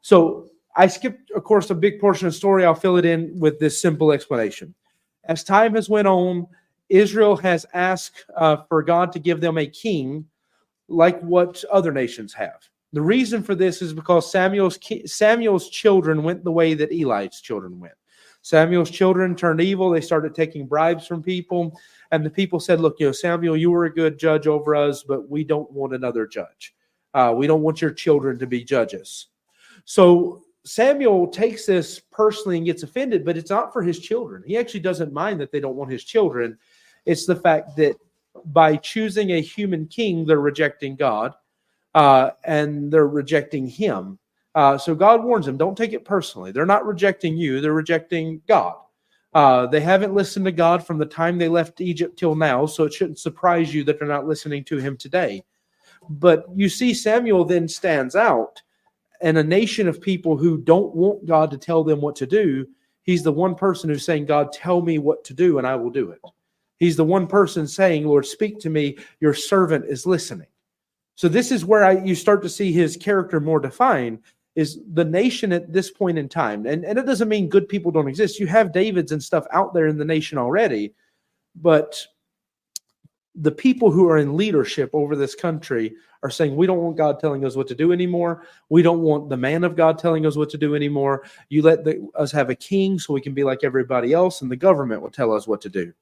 [0.00, 2.64] So I skipped, of course, a big portion of the story.
[2.64, 4.74] I'll fill it in with this simple explanation.
[5.28, 6.46] As time has went on,
[6.88, 10.24] Israel has asked uh, for God to give them a king
[10.88, 12.66] like what other nations have.
[12.94, 17.78] The reason for this is because Samuel's Samuel's children went the way that Eli's children
[17.78, 17.94] went.
[18.40, 19.90] Samuel's children turned evil.
[19.90, 21.78] They started taking bribes from people.
[22.12, 25.02] And the people said, Look, you know, Samuel, you were a good judge over us,
[25.02, 26.74] but we don't want another judge.
[27.12, 29.26] Uh, we don't want your children to be judges.
[29.84, 34.42] So Samuel takes this personally and gets offended, but it's not for his children.
[34.46, 36.58] He actually doesn't mind that they don't want his children.
[37.06, 37.96] It's the fact that
[38.46, 41.34] by choosing a human king, they're rejecting God
[41.94, 44.18] uh, and they're rejecting him.
[44.54, 46.52] Uh, so God warns them, don't take it personally.
[46.52, 48.74] They're not rejecting you, they're rejecting God.
[49.34, 52.84] Uh, they haven't listened to God from the time they left Egypt till now, so
[52.84, 55.44] it shouldn't surprise you that they're not listening to him today.
[56.08, 58.62] But you see, Samuel then stands out,
[59.20, 62.66] and a nation of people who don't want God to tell them what to do,
[63.02, 65.90] he's the one person who's saying, God, tell me what to do, and I will
[65.90, 66.20] do it.
[66.78, 70.46] He's the one person saying, Lord, speak to me, your servant is listening.
[71.16, 74.20] So this is where I, you start to see his character more defined
[74.54, 76.66] is the nation at this point in time.
[76.66, 78.40] And, and it doesn't mean good people don't exist.
[78.40, 80.94] You have Davids and stuff out there in the nation already,
[81.56, 82.00] but
[83.34, 87.20] the people who are in leadership over this country are saying we don't want God
[87.20, 88.46] telling us what to do anymore.
[88.68, 91.24] We don't want the man of God telling us what to do anymore.
[91.48, 94.50] You let the, us have a king so we can be like everybody else, and
[94.50, 95.92] the government will tell us what to do.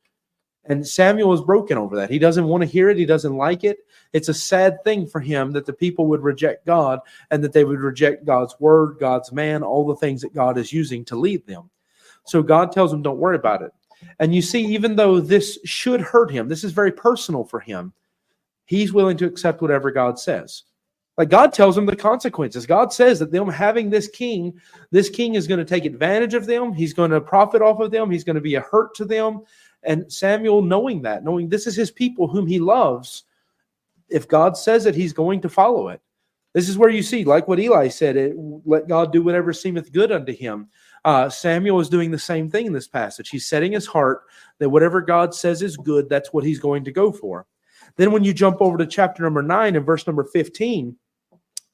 [0.68, 2.10] And Samuel is broken over that.
[2.10, 2.96] He doesn't want to hear it.
[2.96, 3.78] He doesn't like it.
[4.12, 7.00] It's a sad thing for him that the people would reject God
[7.30, 10.72] and that they would reject God's word, God's man, all the things that God is
[10.72, 11.70] using to lead them.
[12.24, 13.72] So God tells him, don't worry about it.
[14.18, 17.92] And you see, even though this should hurt him, this is very personal for him,
[18.66, 20.64] he's willing to accept whatever God says.
[21.16, 22.66] Like God tells him the consequences.
[22.66, 26.44] God says that them having this king, this king is going to take advantage of
[26.44, 26.74] them.
[26.74, 28.10] He's going to profit off of them.
[28.10, 29.42] He's going to be a hurt to them.
[29.82, 33.24] And Samuel, knowing that, knowing this is his people whom he loves,
[34.10, 36.00] if God says it, he's going to follow it.
[36.52, 39.92] This is where you see, like what Eli said, it, let God do whatever seemeth
[39.92, 40.68] good unto him.
[41.04, 43.28] Uh, Samuel is doing the same thing in this passage.
[43.28, 44.22] He's setting his heart
[44.58, 47.46] that whatever God says is good, that's what he's going to go for.
[47.96, 50.96] Then when you jump over to chapter number 9 and verse number 15,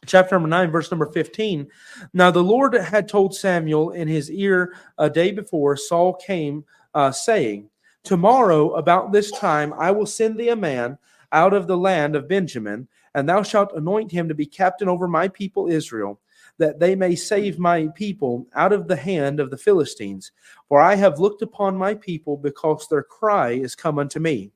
[0.06, 1.68] chapter number 9 verse number 15
[2.12, 7.12] now the lord had told samuel in his ear a day before saul came uh,
[7.12, 7.70] saying
[8.04, 10.98] Tomorrow, about this time, I will send thee a man
[11.30, 15.06] out of the land of Benjamin, and thou shalt anoint him to be captain over
[15.06, 16.20] my people Israel,
[16.58, 20.32] that they may save my people out of the hand of the Philistines.
[20.68, 24.50] For I have looked upon my people, because their cry is come unto me.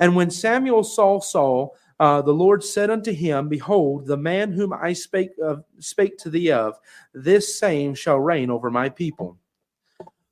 [0.00, 4.72] And when Samuel saw Saul, uh, the Lord said unto him, Behold, the man whom
[4.72, 6.78] I spake of, spake to thee of,
[7.12, 9.36] this same shall reign over my people.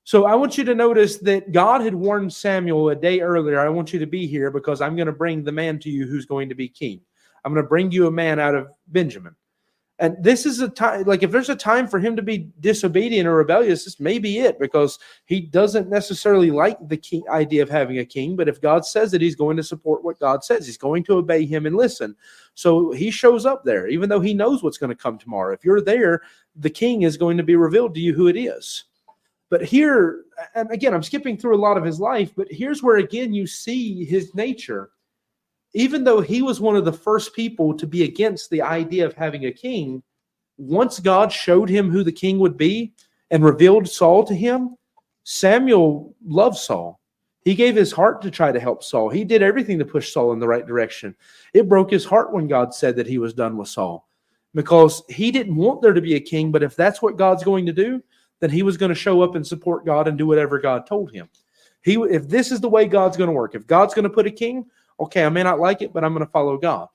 [0.04, 3.58] So I want you to notice that God had warned Samuel a day earlier.
[3.58, 6.06] I want you to be here because I'm going to bring the man to you
[6.06, 7.00] who's going to be king.
[7.44, 9.34] I'm going to bring you a man out of Benjamin.
[9.98, 13.26] And this is a time, like if there's a time for him to be disobedient
[13.26, 17.70] or rebellious, this may be it because he doesn't necessarily like the king, idea of
[17.70, 18.36] having a king.
[18.36, 21.14] But if God says that he's going to support what God says, he's going to
[21.14, 22.14] obey him and listen.
[22.54, 25.54] So he shows up there, even though he knows what's going to come tomorrow.
[25.54, 26.20] If you're there,
[26.56, 28.84] the king is going to be revealed to you who it is.
[29.48, 32.96] But here, and again, I'm skipping through a lot of his life, but here's where
[32.96, 34.90] again you see his nature.
[35.76, 39.12] Even though he was one of the first people to be against the idea of
[39.12, 40.02] having a king,
[40.56, 42.94] once God showed him who the king would be
[43.30, 44.74] and revealed Saul to him,
[45.24, 46.98] Samuel loved Saul.
[47.44, 49.10] He gave his heart to try to help Saul.
[49.10, 51.14] He did everything to push Saul in the right direction.
[51.52, 54.08] It broke his heart when God said that he was done with Saul
[54.54, 56.50] because he didn't want there to be a king.
[56.50, 58.02] But if that's what God's going to do,
[58.40, 61.12] then he was going to show up and support God and do whatever God told
[61.12, 61.28] him.
[61.82, 64.26] He, if this is the way God's going to work, if God's going to put
[64.26, 64.64] a king,
[65.00, 66.88] okay, I may not like it, but I'm going to follow God.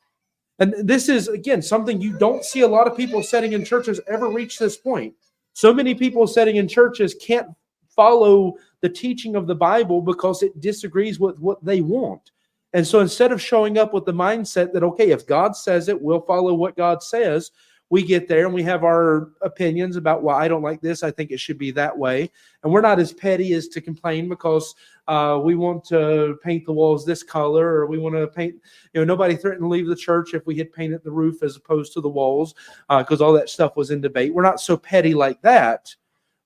[0.59, 3.99] And this is again something you don't see a lot of people setting in churches
[4.07, 5.13] ever reach this point.
[5.53, 7.47] So many people setting in churches can't
[7.95, 12.31] follow the teaching of the Bible because it disagrees with what they want.
[12.73, 16.01] And so instead of showing up with the mindset that, okay, if God says it,
[16.01, 17.51] we'll follow what God says,
[17.91, 21.03] we get there and we have our opinions about why well, I don't like this.
[21.03, 22.31] I think it should be that way.
[22.63, 24.73] And we're not as petty as to complain because
[25.09, 28.55] uh, we want to paint the walls this color or we want to paint,
[28.93, 31.57] you know, nobody threatened to leave the church if we had painted the roof as
[31.57, 32.55] opposed to the walls
[32.87, 34.33] because uh, all that stuff was in debate.
[34.33, 35.93] We're not so petty like that.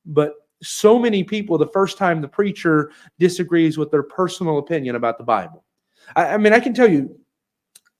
[0.07, 5.19] But so many people the first time the preacher disagrees with their personal opinion about
[5.19, 5.63] the Bible.
[6.15, 7.19] I, I mean, I can tell you,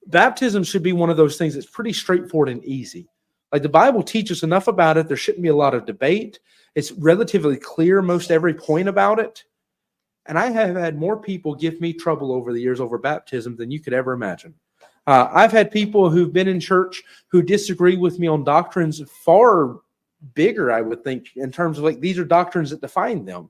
[0.07, 3.07] baptism should be one of those things that's pretty straightforward and easy.
[3.55, 6.39] Like the Bible teaches enough about it, there shouldn't be a lot of debate.
[6.75, 9.45] It's relatively clear, most every point about it.
[10.25, 13.71] And I have had more people give me trouble over the years over baptism than
[13.71, 14.55] you could ever imagine.
[15.07, 19.77] Uh, I've had people who've been in church who disagree with me on doctrines far
[20.33, 23.49] bigger, I would think, in terms of like these are doctrines that define them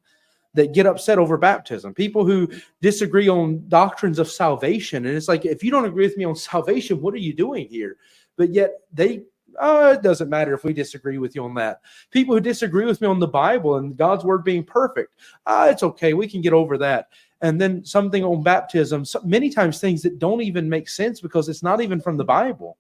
[0.54, 1.96] that get upset over baptism.
[1.96, 2.48] People who
[2.80, 5.08] disagree on doctrines of salvation.
[5.08, 7.68] And it's like, if you don't agree with me on salvation, what are you doing
[7.68, 7.98] here?
[8.38, 9.24] But yet they
[9.60, 11.82] oh, it doesn't matter if we disagree with you on that.
[12.12, 15.14] People who disagree with me on the Bible and God's word being perfect,
[15.46, 16.14] ah, it's okay.
[16.14, 17.10] We can get over that.
[17.42, 21.50] And then something on baptism, so many times things that don't even make sense because
[21.50, 22.78] it's not even from the Bible.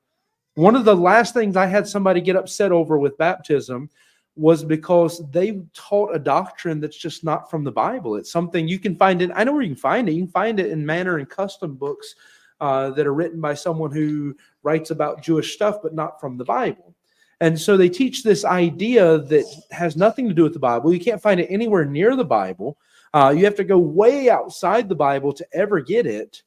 [0.55, 3.89] One of the last things I had somebody get upset over with baptism
[4.37, 8.15] was because they taught a doctrine that's just not from the Bible.
[8.15, 10.13] It's something you can find in, I know where you can find it.
[10.13, 12.15] You can find it in manner and custom books
[12.59, 16.45] uh, that are written by someone who writes about Jewish stuff, but not from the
[16.45, 16.95] Bible.
[17.41, 20.93] And so they teach this idea that has nothing to do with the Bible.
[20.93, 22.77] You can't find it anywhere near the Bible.
[23.13, 26.43] Uh, you have to go way outside the Bible to ever get it.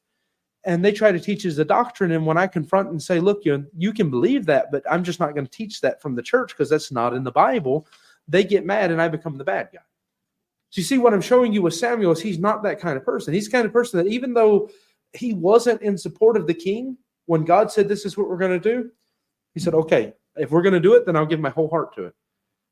[0.65, 2.11] And they try to teach as a doctrine.
[2.11, 5.19] And when I confront and say, look, you, you can believe that, but I'm just
[5.19, 7.87] not going to teach that from the church because that's not in the Bible,
[8.27, 9.79] they get mad and I become the bad guy.
[10.71, 13.05] So you see, what I'm showing you with Samuel is he's not that kind of
[13.05, 13.33] person.
[13.33, 14.69] He's the kind of person that even though
[15.13, 18.59] he wasn't in support of the king when God said, This is what we're going
[18.59, 18.89] to do.
[19.53, 21.95] He said, Okay, if we're going to do it, then I'll give my whole heart
[21.95, 22.15] to it.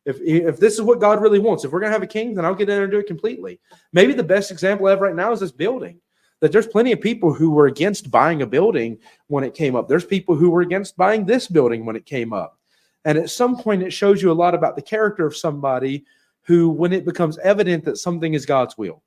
[0.05, 2.33] If, if this is what God really wants, if we're going to have a king,
[2.33, 3.59] then I'll get in and do it completely.
[3.91, 5.99] Maybe the best example I have right now is this building.
[6.39, 9.87] That there's plenty of people who were against buying a building when it came up.
[9.87, 12.59] There's people who were against buying this building when it came up.
[13.05, 16.05] And at some point, it shows you a lot about the character of somebody
[16.43, 19.03] who, when it becomes evident that something is God's will,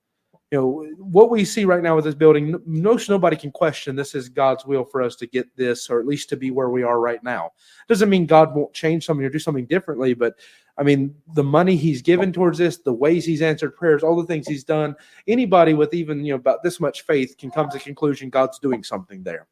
[0.51, 4.15] you know what we see right now with this building most nobody can question this
[4.15, 6.83] is god's will for us to get this or at least to be where we
[6.83, 7.51] are right now.
[7.89, 10.35] Doesn't mean god won't change something or do something differently but
[10.77, 14.27] i mean the money he's given towards this the ways he's answered prayers all the
[14.27, 14.97] things he's done
[15.29, 18.59] anybody with even you know about this much faith can come to the conclusion god's
[18.59, 19.47] doing something there.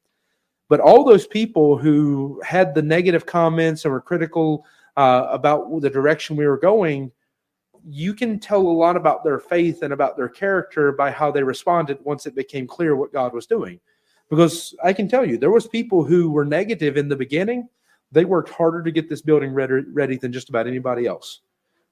[0.68, 5.88] But all those people who had the negative comments and were critical uh, about the
[5.88, 7.10] direction we were going
[7.88, 11.42] you can tell a lot about their faith and about their character by how they
[11.42, 13.80] responded once it became clear what God was doing.
[14.30, 17.68] Because I can tell you, there was people who were negative in the beginning.
[18.12, 21.40] They worked harder to get this building ready, ready than just about anybody else.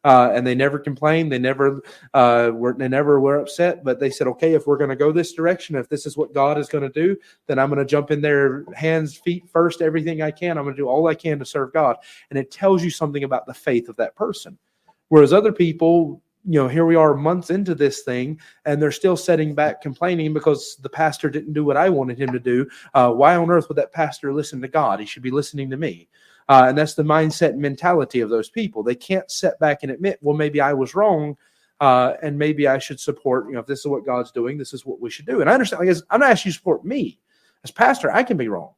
[0.05, 1.33] Uh, and they never complained.
[1.33, 1.81] They never
[2.15, 2.75] uh, were.
[2.75, 3.83] They never were upset.
[3.83, 6.33] But they said, "Okay, if we're going to go this direction, if this is what
[6.33, 7.17] God is going to do,
[7.49, 10.59] then I'm going to jump in there, hands, feet first, everything I can.
[10.59, 11.97] I'm going to do all I can to serve God."
[12.31, 14.57] And it tells you something about the faith of that person.
[15.09, 19.17] Whereas other people, you know, here we are months into this thing and they're still
[19.17, 22.69] sitting back complaining because the pastor didn't do what I wanted him to do.
[22.95, 25.01] Uh, why on earth would that pastor listen to God?
[25.01, 26.09] He should be listening to me.
[26.49, 28.83] Uh, and that's the mindset and mentality of those people.
[28.83, 31.37] They can't sit back and admit, well, maybe I was wrong.
[31.79, 34.73] Uh, and maybe I should support, you know, if this is what God's doing, this
[34.73, 35.43] is what we should do.
[35.43, 37.19] And I understand, like, I'm not asking you to support me.
[37.65, 38.71] As pastor, I can be wrong.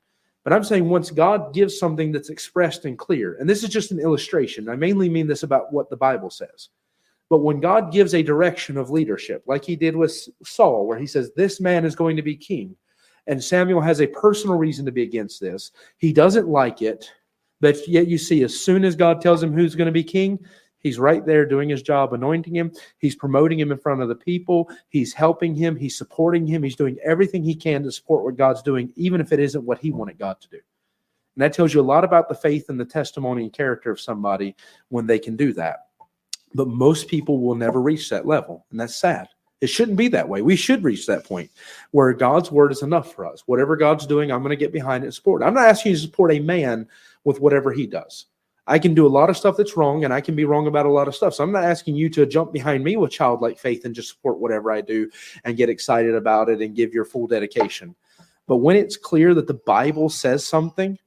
[0.44, 3.90] But I'm saying once God gives something that's expressed and clear, and this is just
[3.90, 6.70] an illustration, I mainly mean this about what the Bible says.
[7.28, 11.06] But when God gives a direction of leadership, like he did with Saul, where he
[11.06, 12.74] says, This man is going to be king,
[13.26, 17.10] and Samuel has a personal reason to be against this, he doesn't like it.
[17.60, 20.38] But yet you see, as soon as God tells him who's going to be king,
[20.80, 22.72] He's right there doing his job, anointing him.
[22.98, 24.70] He's promoting him in front of the people.
[24.88, 25.76] He's helping him.
[25.76, 26.62] He's supporting him.
[26.62, 29.78] He's doing everything he can to support what God's doing, even if it isn't what
[29.78, 30.60] he wanted God to do.
[31.36, 34.00] And that tells you a lot about the faith and the testimony and character of
[34.00, 34.56] somebody
[34.88, 35.86] when they can do that.
[36.54, 38.66] But most people will never reach that level.
[38.70, 39.28] And that's sad.
[39.60, 40.40] It shouldn't be that way.
[40.40, 41.50] We should reach that point
[41.90, 43.42] where God's word is enough for us.
[43.46, 45.42] Whatever God's doing, I'm going to get behind it and support.
[45.42, 46.86] I'm not asking you to support a man
[47.24, 48.26] with whatever he does.
[48.68, 50.84] I can do a lot of stuff that's wrong and I can be wrong about
[50.84, 51.32] a lot of stuff.
[51.32, 54.38] So I'm not asking you to jump behind me with childlike faith and just support
[54.38, 55.10] whatever I do
[55.44, 57.96] and get excited about it and give your full dedication.
[58.46, 60.98] But when it's clear that the Bible says something,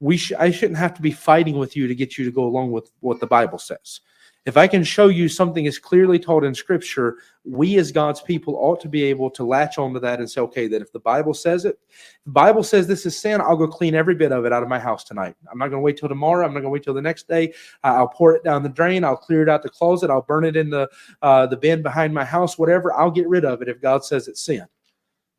[0.00, 2.44] we sh- I shouldn't have to be fighting with you to get you to go
[2.44, 4.00] along with what the Bible says.
[4.46, 8.56] If I can show you something is clearly taught in Scripture, we as God's people
[8.56, 11.34] ought to be able to latch onto that and say, okay, that if the Bible
[11.34, 11.78] says it,
[12.24, 14.68] the Bible says this is sin, I'll go clean every bit of it out of
[14.68, 15.34] my house tonight.
[15.50, 16.46] I'm not going to wait till tomorrow.
[16.46, 17.52] I'm not going to wait till the next day.
[17.84, 19.04] I'll pour it down the drain.
[19.04, 20.10] I'll clear it out the closet.
[20.10, 20.88] I'll burn it in the
[21.20, 22.58] uh, the bin behind my house.
[22.58, 22.94] Whatever.
[22.94, 24.66] I'll get rid of it if God says it's sin.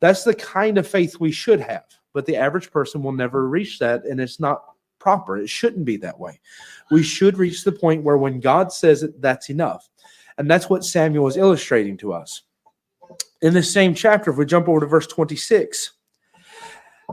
[0.00, 1.84] That's the kind of faith we should have.
[2.12, 4.69] But the average person will never reach that, and it's not
[5.00, 5.38] proper.
[5.38, 6.40] It shouldn't be that way.
[6.90, 9.88] We should reach the point where when God says it, that's enough.
[10.38, 12.42] And that's what Samuel is illustrating to us.
[13.42, 15.92] In this same chapter, if we jump over to verse 26,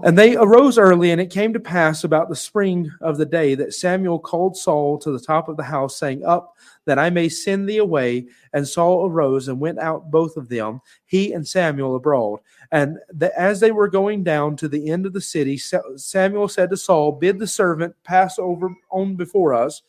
[0.03, 3.55] and they arose early, and it came to pass about the spring of the day
[3.55, 7.29] that Samuel called Saul to the top of the house, saying, Up, that I may
[7.29, 8.27] send thee away.
[8.53, 12.39] And Saul arose and went out, both of them, he and Samuel abroad.
[12.71, 16.69] And the, as they were going down to the end of the city, Samuel said
[16.69, 19.81] to Saul, Bid the servant pass over on before us.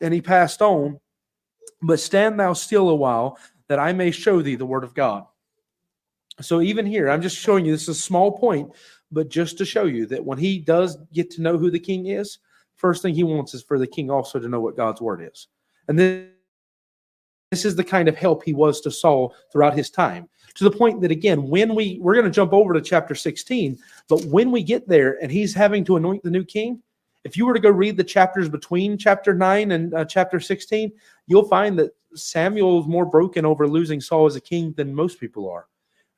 [0.00, 1.00] And he passed on.
[1.82, 3.38] But stand thou still a while,
[3.68, 5.24] that I may show thee the word of God.
[6.40, 8.72] So even here, I'm just showing you this is a small point
[9.12, 12.06] but just to show you that when he does get to know who the king
[12.06, 12.38] is,
[12.74, 15.48] first thing he wants is for the king also to know what God's word is.
[15.88, 16.28] And this,
[17.50, 20.28] this is the kind of help he was to Saul throughout his time.
[20.56, 23.78] To the point that again, when we we're going to jump over to chapter 16,
[24.08, 26.82] but when we get there and he's having to anoint the new king,
[27.24, 30.92] if you were to go read the chapters between chapter 9 and uh, chapter 16,
[31.26, 35.20] you'll find that Samuel is more broken over losing Saul as a king than most
[35.20, 35.66] people are.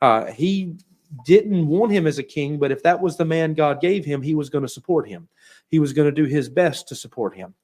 [0.00, 0.76] Uh, he
[1.24, 4.22] didn't want him as a king, but if that was the man God gave him,
[4.22, 5.28] he was going to support him.
[5.68, 7.54] He was going to do his best to support him.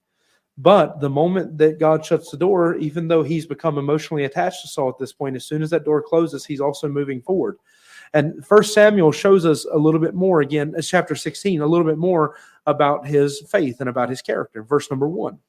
[0.56, 4.68] But the moment that God shuts the door, even though he's become emotionally attached to
[4.68, 7.58] Saul at this point, as soon as that door closes, he's also moving forward.
[8.12, 11.86] And First Samuel shows us a little bit more, again, as chapter 16, a little
[11.86, 12.36] bit more
[12.66, 14.62] about his faith and about his character.
[14.62, 15.40] Verse number one.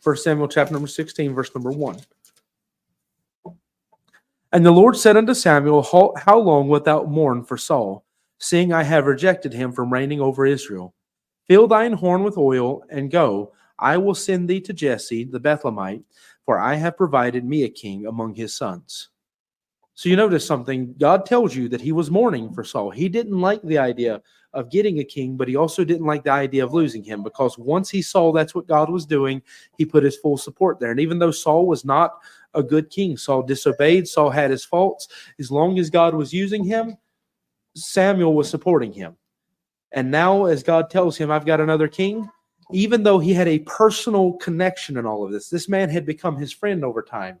[0.00, 1.96] First Samuel chapter number 16, verse number one.
[4.52, 8.04] And the Lord said unto Samuel, How long wilt thou mourn for Saul,
[8.38, 10.94] seeing I have rejected him from reigning over Israel?
[11.48, 13.52] Fill thine horn with oil, and go.
[13.78, 16.04] I will send thee to Jesse the Bethlehemite,
[16.44, 19.10] for I have provided me a king among his sons.
[19.94, 20.94] So you notice something.
[20.98, 22.90] God tells you that he was mourning for Saul.
[22.90, 24.20] He didn't like the idea
[24.52, 27.58] of getting a king, but he also didn't like the idea of losing him because
[27.58, 29.42] once he saw that's what God was doing,
[29.78, 30.90] he put his full support there.
[30.90, 32.18] And even though Saul was not
[32.56, 33.16] a good king.
[33.16, 35.08] Saul disobeyed, Saul had his faults.
[35.38, 36.96] As long as God was using him,
[37.76, 39.16] Samuel was supporting him.
[39.92, 42.28] And now, as God tells him, I've got another king,
[42.72, 46.36] even though he had a personal connection in all of this, this man had become
[46.36, 47.38] his friend over time.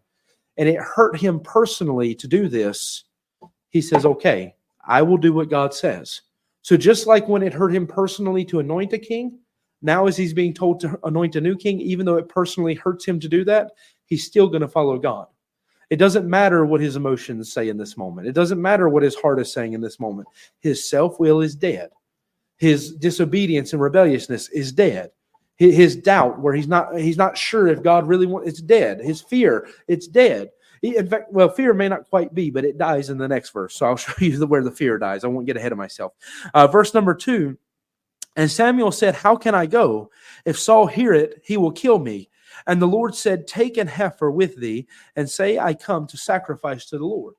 [0.56, 3.04] And it hurt him personally to do this.
[3.68, 4.54] He says, Okay,
[4.86, 6.22] I will do what God says.
[6.62, 9.38] So, just like when it hurt him personally to anoint a king,
[9.82, 13.04] now as he's being told to anoint a new king, even though it personally hurts
[13.04, 13.72] him to do that,
[14.06, 15.26] he's still going to follow God.
[15.90, 18.26] It doesn't matter what his emotions say in this moment.
[18.26, 20.26] It doesn't matter what his heart is saying in this moment.
[20.58, 21.90] His self will is dead.
[22.56, 25.10] His disobedience and rebelliousness is dead.
[25.56, 29.00] His doubt, where he's not he's not sure if God really wants, it's dead.
[29.00, 30.50] His fear, it's dead.
[30.82, 33.74] In fact, well, fear may not quite be, but it dies in the next verse.
[33.74, 35.24] So I'll show you where the fear dies.
[35.24, 36.12] I won't get ahead of myself.
[36.52, 37.56] Uh, verse number two.
[38.36, 40.10] And Samuel said, How can I go?
[40.44, 42.28] If Saul hear it, he will kill me.
[42.66, 44.86] And the Lord said, Take an heifer with thee
[45.16, 47.34] and say, I come to sacrifice to the Lord.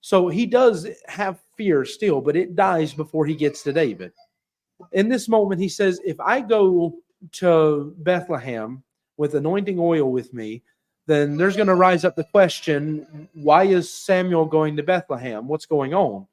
[0.00, 4.12] So he does have fear still, but it dies before he gets to David.
[4.92, 6.94] In this moment, he says, If I go
[7.32, 8.82] to Bethlehem
[9.16, 10.62] with anointing oil with me,
[11.06, 15.48] then there's going to rise up the question why is Samuel going to Bethlehem?
[15.48, 16.26] What's going on?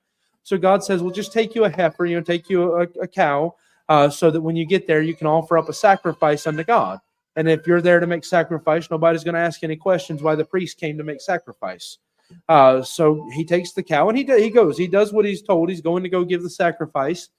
[0.44, 3.08] So God says, Well, just take you a heifer, you know, take you a, a
[3.08, 3.56] cow,
[3.88, 7.00] uh, so that when you get there, you can offer up a sacrifice unto God.
[7.36, 10.46] And if you're there to make sacrifice, nobody's going to ask any questions why the
[10.46, 11.98] priest came to make sacrifice.
[12.48, 14.78] Uh, so he takes the cow and he he goes.
[14.78, 15.70] He does what he's told.
[15.70, 17.30] He's going to go give the sacrifice.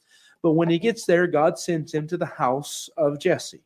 [0.43, 3.63] But when he gets there, God sends him to the house of Jesse.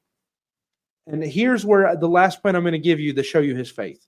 [1.06, 3.70] And here's where the last point I'm going to give you to show you his
[3.70, 4.06] faith.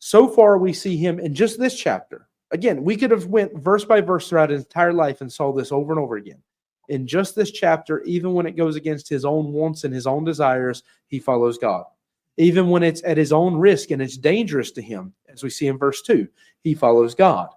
[0.00, 2.28] So far, we see him in just this chapter.
[2.50, 5.72] Again, we could have went verse by verse throughout his entire life and saw this
[5.72, 6.42] over and over again
[6.88, 10.24] in just this chapter, even when it goes against his own wants and his own
[10.24, 11.84] desires, he follows God.
[12.36, 15.68] Even when it's at his own risk and it's dangerous to him, as we see
[15.68, 16.26] in verse 2,
[16.60, 17.48] he follows God.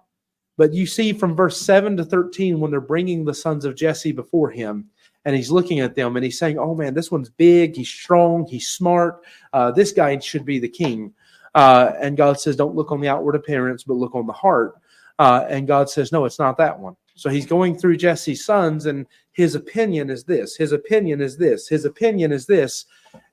[0.58, 4.12] But you see from verse 7 to 13, when they're bringing the sons of Jesse
[4.12, 4.90] before him,
[5.24, 8.46] and he's looking at them and he's saying, Oh man, this one's big, he's strong,
[8.46, 9.20] he's smart.
[9.52, 11.14] Uh, this guy should be the king.
[11.54, 14.74] Uh, and God says, Don't look on the outward appearance, but look on the heart.
[15.18, 16.96] Uh, and God says, No, it's not that one.
[17.14, 21.68] So he's going through Jesse's sons, and his opinion is this, his opinion is this,
[21.68, 22.86] his opinion is this.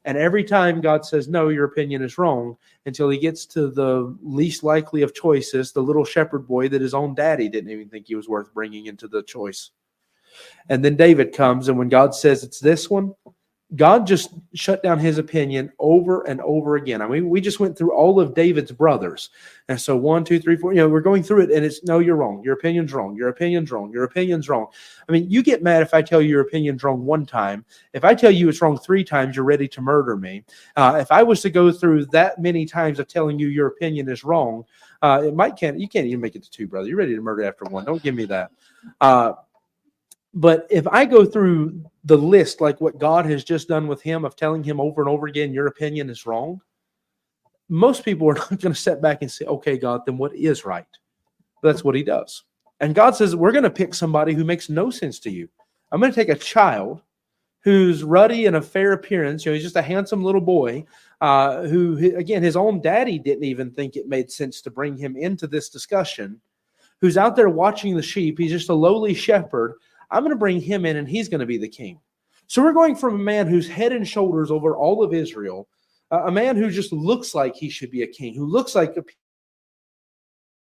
[0.06, 4.16] And every time God says, No, your opinion is wrong, until he gets to the
[4.22, 8.08] least likely of choices, the little shepherd boy that his own daddy didn't even think
[8.08, 9.72] he was worth bringing into the choice.
[10.70, 13.14] And then David comes, and when God says it's this one,
[13.76, 17.02] God just shut down his opinion over and over again.
[17.02, 19.32] I mean, we just went through all of David's brothers.
[19.68, 21.98] And so one, two, three, four, you know, we're going through it and it's no,
[21.98, 22.44] you're wrong.
[22.44, 23.16] Your opinion's wrong.
[23.16, 23.92] Your opinion's wrong.
[23.92, 24.68] Your opinion's wrong.
[25.10, 27.66] I mean, you get mad if I tell you your opinion's wrong one time.
[27.94, 30.44] If I tell you it's wrong three times, you're ready to murder me.
[30.76, 34.08] Uh, if I was to go through that many times of telling you your opinion
[34.10, 34.64] is wrong,
[35.02, 36.88] uh, it might can't you can't even make it to two, brother.
[36.88, 37.86] You're ready to murder after one.
[37.86, 38.52] Don't give me that.
[39.02, 39.34] Uh,
[40.36, 44.26] but if I go through the list, like what God has just done with him,
[44.26, 46.62] of telling him over and over again, your opinion is wrong,
[47.70, 50.66] most people are not going to step back and say, okay, God, then what is
[50.66, 50.86] right?
[51.64, 52.44] That's what he does.
[52.82, 55.48] And God says, we're going to pick somebody who makes no sense to you.
[55.92, 57.02] I'm going to take a child
[57.62, 59.46] who's ruddy and a fair appearance.
[59.46, 60.86] You know, he's just a handsome little boy
[61.22, 65.16] uh, who, again, his own daddy didn't even think it made sense to bring him
[65.16, 66.42] into this discussion,
[67.00, 68.38] who's out there watching the sheep.
[68.38, 69.76] He's just a lowly shepherd
[70.12, 72.00] I'm going to bring him in and he's going to be the king.
[72.48, 75.68] So we're going from a man who's head and shoulders over all of Israel,
[76.12, 78.96] uh, a man who just looks like he should be a king, who looks like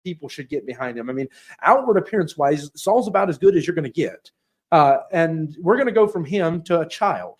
[0.04, 1.10] people should get behind him.
[1.10, 1.28] I mean,
[1.62, 4.30] outward appearance wise, Saul's about as good as you're going to get.
[4.72, 7.36] Uh, and we're going to go from him to a child.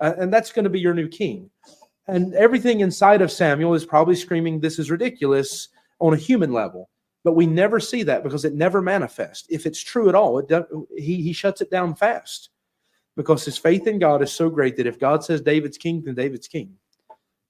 [0.00, 1.50] Uh, and that's going to be your new king.
[2.08, 5.68] And everything inside of Samuel is probably screaming, This is ridiculous
[6.00, 6.90] on a human level.
[7.24, 9.46] But we never see that because it never manifests.
[9.48, 10.50] If it's true at all, it
[10.96, 12.50] he, he shuts it down fast
[13.16, 16.14] because his faith in God is so great that if God says David's king, then
[16.14, 16.74] David's king.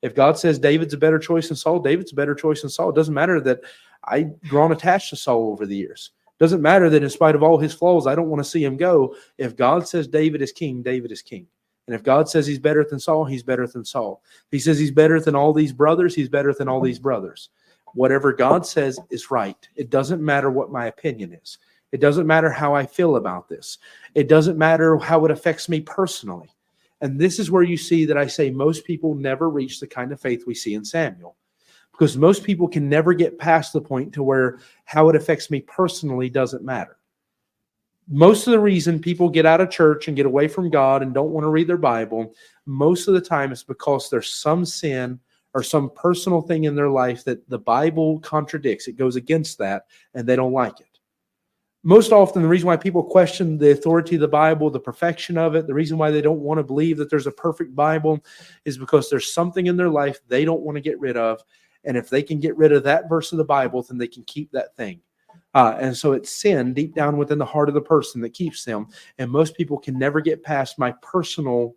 [0.03, 2.91] If God says David's a better choice than Saul, David's a better choice than Saul.
[2.91, 3.61] It doesn't matter that
[4.05, 6.11] I've grown attached to Saul over the years.
[6.27, 8.65] It doesn't matter that in spite of all his flaws, I don't want to see
[8.65, 9.15] him go.
[9.39, 11.47] If God says David is king, David is king.
[11.87, 14.23] And if God says he's better than Saul, he's better than Saul.
[14.47, 17.51] If he says he's better than all these brothers, he's better than all these brothers.
[17.95, 19.69] Whatever God says is right.
[19.77, 21.59] It doesn't matter what my opinion is.
[21.93, 23.79] It doesn't matter how I feel about this.
[24.15, 26.51] It doesn't matter how it affects me personally.
[27.03, 30.13] And this is where you see that I say most people never reach the kind
[30.13, 31.37] of faith we see in Samuel.
[31.91, 35.61] Because most people can never get past the point to where how it affects me
[35.61, 36.97] personally doesn't matter.
[38.09, 41.13] Most of the reason people get out of church and get away from God and
[41.13, 42.35] don't want to read their Bible,
[42.67, 45.21] most of the time it's because there's some sin
[45.55, 48.89] or some personal thing in their life that the Bible contradicts.
[48.89, 50.87] It goes against that, and they don't like it.
[51.85, 55.57] Most often, the reason why people question the authority of the Bible, the perfection of
[55.57, 58.25] it, the reason why they don't want to believe that there's a perfect Bible
[58.65, 61.43] is because there's something in their life they don't want to get rid of.
[61.85, 64.23] And if they can get rid of that verse of the Bible, then they can
[64.25, 65.01] keep that thing.
[65.55, 68.65] Uh, and so it's sin deep down within the heart of the person that keeps
[68.65, 68.87] them.
[69.19, 71.75] And most people can never get past my personal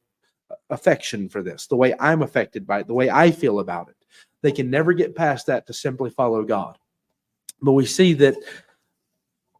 [0.70, 3.96] affection for this, the way I'm affected by it, the way I feel about it.
[4.41, 6.78] They can never get past that to simply follow God.
[7.62, 8.36] But we see that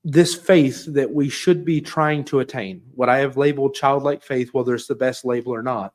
[0.04, 4.54] this faith that we should be trying to attain, what I have labeled childlike faith,
[4.54, 5.94] whether it's the best label or not,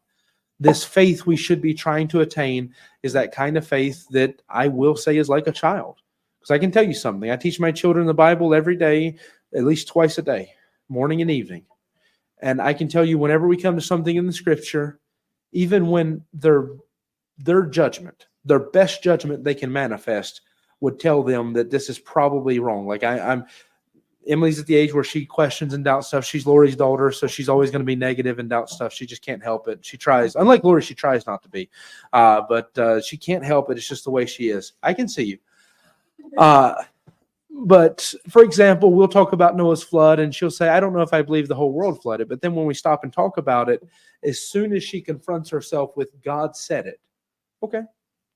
[0.59, 4.68] this faith we should be trying to attain is that kind of faith that I
[4.68, 5.99] will say is like a child.
[6.38, 7.30] Because I can tell you something.
[7.30, 9.16] I teach my children the Bible every day,
[9.55, 10.53] at least twice a day,
[10.88, 11.64] morning and evening.
[12.41, 14.99] And I can tell you, whenever we come to something in the scripture,
[15.53, 16.68] even when their
[17.38, 20.43] their judgment, their best judgment they can manifest,
[20.80, 22.86] would tell them that this is probably wrong.
[22.86, 23.47] Like I, I'm
[24.26, 26.24] Emily's at the age where she questions and doubts stuff.
[26.24, 28.93] She's Lori's daughter, so she's always going to be negative and doubt stuff.
[28.93, 29.84] She just can't help it.
[29.84, 31.70] She tries, unlike Lori, she tries not to be,
[32.12, 33.78] uh, but uh, she can't help it.
[33.78, 34.74] It's just the way she is.
[34.82, 35.38] I can see you.
[36.36, 36.74] Uh,
[37.53, 41.12] but for example, we'll talk about Noah's flood, and she'll say, I don't know if
[41.12, 42.28] I believe the whole world flooded.
[42.28, 43.82] But then when we stop and talk about it,
[44.22, 47.01] as soon as she confronts herself with God said it,
[47.62, 47.82] okay,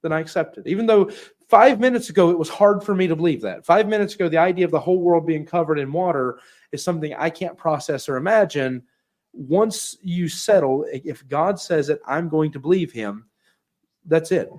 [0.03, 0.67] then I accept it.
[0.67, 1.11] Even though
[1.49, 3.65] five minutes ago it was hard for me to believe that.
[3.65, 6.39] Five minutes ago, the idea of the whole world being covered in water
[6.73, 8.83] is something I can't process or imagine.
[9.33, 13.27] Once you settle, if God says it, I'm going to believe him.
[14.05, 14.51] That's it.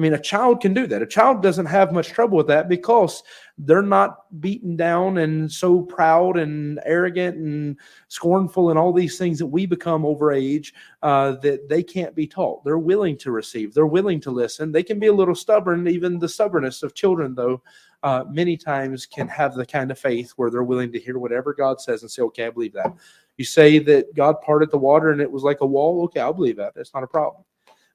[0.00, 1.02] I mean, a child can do that.
[1.02, 3.22] A child doesn't have much trouble with that because
[3.58, 7.76] they're not beaten down and so proud and arrogant and
[8.08, 10.72] scornful and all these things that we become over age
[11.02, 12.64] uh, that they can't be taught.
[12.64, 14.72] They're willing to receive, they're willing to listen.
[14.72, 15.86] They can be a little stubborn.
[15.86, 17.60] Even the stubbornness of children, though,
[18.02, 21.52] uh, many times can have the kind of faith where they're willing to hear whatever
[21.52, 22.90] God says and say, okay, I believe that.
[23.36, 26.04] You say that God parted the water and it was like a wall.
[26.04, 26.72] Okay, I'll believe that.
[26.74, 27.44] That's not a problem.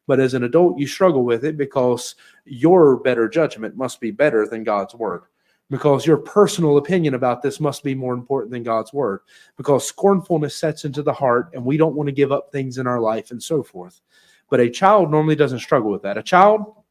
[0.08, 4.48] But as an adult, you struggle with it because your better judgment must be better
[4.48, 5.24] than God's word.
[5.70, 9.22] Because your personal opinion about this must be more important than God's word.
[9.58, 12.86] Because scornfulness sets into the heart, and we don't want to give up things in
[12.86, 14.02] our life and so forth.
[14.50, 16.20] But a child normally doesn't struggle with that.
[16.20, 16.84] A child,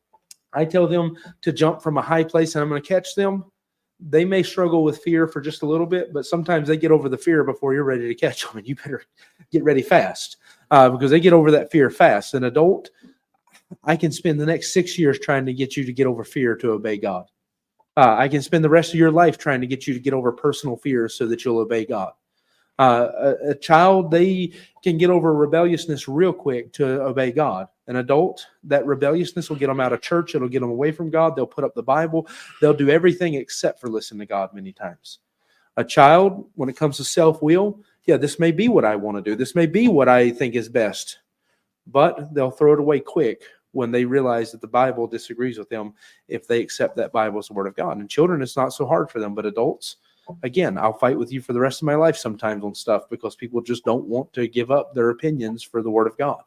[0.53, 3.45] I tell them to jump from a high place and I'm going to catch them.
[4.01, 7.09] They may struggle with fear for just a little bit, but sometimes they get over
[7.09, 9.03] the fear before you're ready to catch them, and you better
[9.51, 10.37] get ready fast
[10.71, 12.35] uh, because they get over that fear fast.
[12.35, 12.91] An adult,
[13.85, 16.57] I can spend the next six years trying to get you to get over fear
[16.57, 17.27] to obey God.
[17.97, 20.13] Uh, I can spend the rest of your life trying to get you to get
[20.13, 22.13] over personal fears so that you'll obey God.
[22.77, 27.69] Uh, a, a, child, they can get over rebelliousness real quick to obey God.
[27.87, 30.35] An adult, that rebelliousness will get them out of church.
[30.35, 31.37] It'll get them away from God.
[31.37, 32.27] They'll put up the Bible.
[32.61, 35.19] They'll do everything except for listen to God many times.
[35.77, 39.17] A child, when it comes to self will, yeah, this may be what I want
[39.17, 39.37] to do.
[39.37, 41.19] This may be what I think is best.
[41.87, 45.93] But they'll throw it away quick when they realize that the Bible disagrees with them
[46.29, 47.99] if they accept that Bible as the Word of God.
[47.99, 49.97] And children, it's not so hard for them, but adults,
[50.43, 53.37] again, I'll fight with you for the rest of my life sometimes on stuff because
[53.37, 56.43] people just don't want to give up their opinions for the Word of God.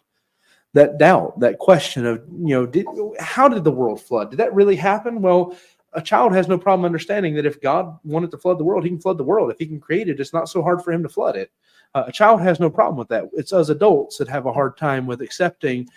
[0.74, 2.86] That doubt, that question of, you know, did,
[3.20, 4.30] how did the world flood?
[4.30, 5.22] Did that really happen?
[5.22, 5.58] Well,
[5.94, 8.90] a child has no problem understanding that if God wanted to flood the world, he
[8.90, 9.50] can flood the world.
[9.50, 11.52] If he can create it, it's not so hard for him to flood it.
[11.96, 13.24] Uh, a child has no problem with that.
[13.34, 15.88] It's us adults that have a hard time with accepting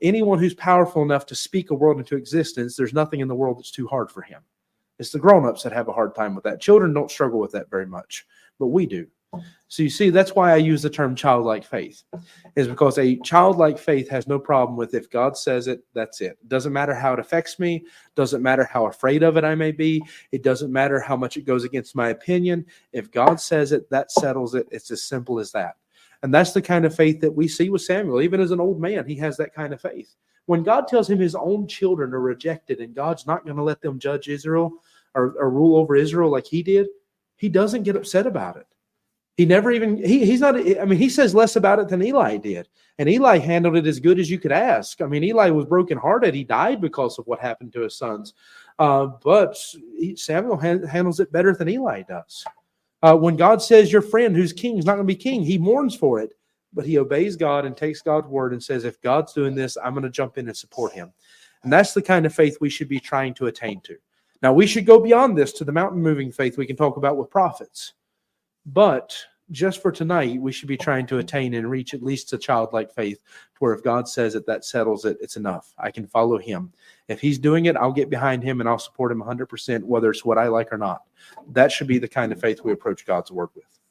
[0.00, 2.76] anyone who's powerful enough to speak a world into existence.
[2.76, 4.40] There's nothing in the world that's too hard for him.
[4.98, 6.60] It's the grown-ups that have a hard time with that.
[6.60, 8.24] Children don't struggle with that very much,
[8.58, 9.06] but we do.
[9.68, 12.02] So you see, that's why I use the term childlike faith,
[12.56, 16.36] is because a childlike faith has no problem with if God says it, that's it.
[16.48, 20.02] Doesn't matter how it affects me, doesn't matter how afraid of it I may be,
[20.30, 22.66] it doesn't matter how much it goes against my opinion.
[22.92, 24.68] If God says it, that settles it.
[24.70, 25.76] It's as simple as that.
[26.22, 28.20] And that's the kind of faith that we see with Samuel.
[28.20, 30.14] Even as an old man, he has that kind of faith.
[30.46, 33.80] When God tells him his own children are rejected and God's not going to let
[33.80, 34.72] them judge Israel
[35.14, 36.88] or, or rule over Israel like he did,
[37.36, 38.66] he doesn't get upset about it.
[39.36, 42.36] He never even he, he's not I mean he says less about it than Eli
[42.36, 42.68] did.
[42.98, 45.00] And Eli handled it as good as you could ask.
[45.00, 46.34] I mean Eli was brokenhearted.
[46.34, 48.34] He died because of what happened to his sons.
[48.78, 49.56] Uh, but
[50.16, 52.44] Samuel ha- handles it better than Eli does.
[53.02, 55.58] Uh, when God says your friend who's king is not going to be king, he
[55.58, 56.34] mourns for it,
[56.72, 59.92] but he obeys God and takes God's word and says, if God's doing this, I'm
[59.92, 61.12] going to jump in and support him.
[61.64, 63.96] And that's the kind of faith we should be trying to attain to.
[64.40, 67.16] Now, we should go beyond this to the mountain moving faith we can talk about
[67.16, 67.94] with prophets.
[68.66, 69.16] But
[69.50, 72.92] just for tonight, we should be trying to attain and reach at least a childlike
[72.94, 75.18] faith to where if God says it, that settles it.
[75.20, 75.74] It's enough.
[75.78, 76.72] I can follow him.
[77.08, 80.24] If he's doing it, I'll get behind him and I'll support him 100%, whether it's
[80.24, 81.02] what I like or not.
[81.50, 83.81] That should be the kind of faith we approach God's word with.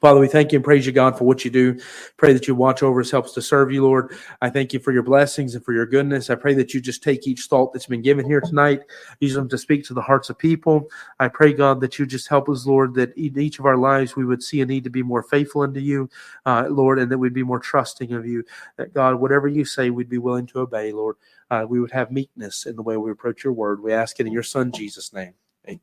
[0.00, 1.76] Father, we thank you and praise you, God, for what you do.
[2.18, 4.14] Pray that you watch over us, help us to serve you, Lord.
[4.40, 6.30] I thank you for your blessings and for your goodness.
[6.30, 8.82] I pray that you just take each thought that's been given here tonight,
[9.18, 10.88] use them to speak to the hearts of people.
[11.18, 14.14] I pray, God, that you just help us, Lord, that in each of our lives
[14.14, 16.08] we would see a need to be more faithful unto you,
[16.46, 18.44] uh, Lord, and that we'd be more trusting of you.
[18.76, 21.16] That, God, whatever you say, we'd be willing to obey, Lord.
[21.50, 23.82] Uh, we would have meekness in the way we approach your word.
[23.82, 25.32] We ask it in your Son, Jesus' name.
[25.66, 25.80] Amen.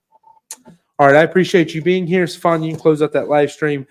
[0.97, 2.25] All right, I appreciate you being here.
[2.25, 3.83] Stefan, you can close out that live stream.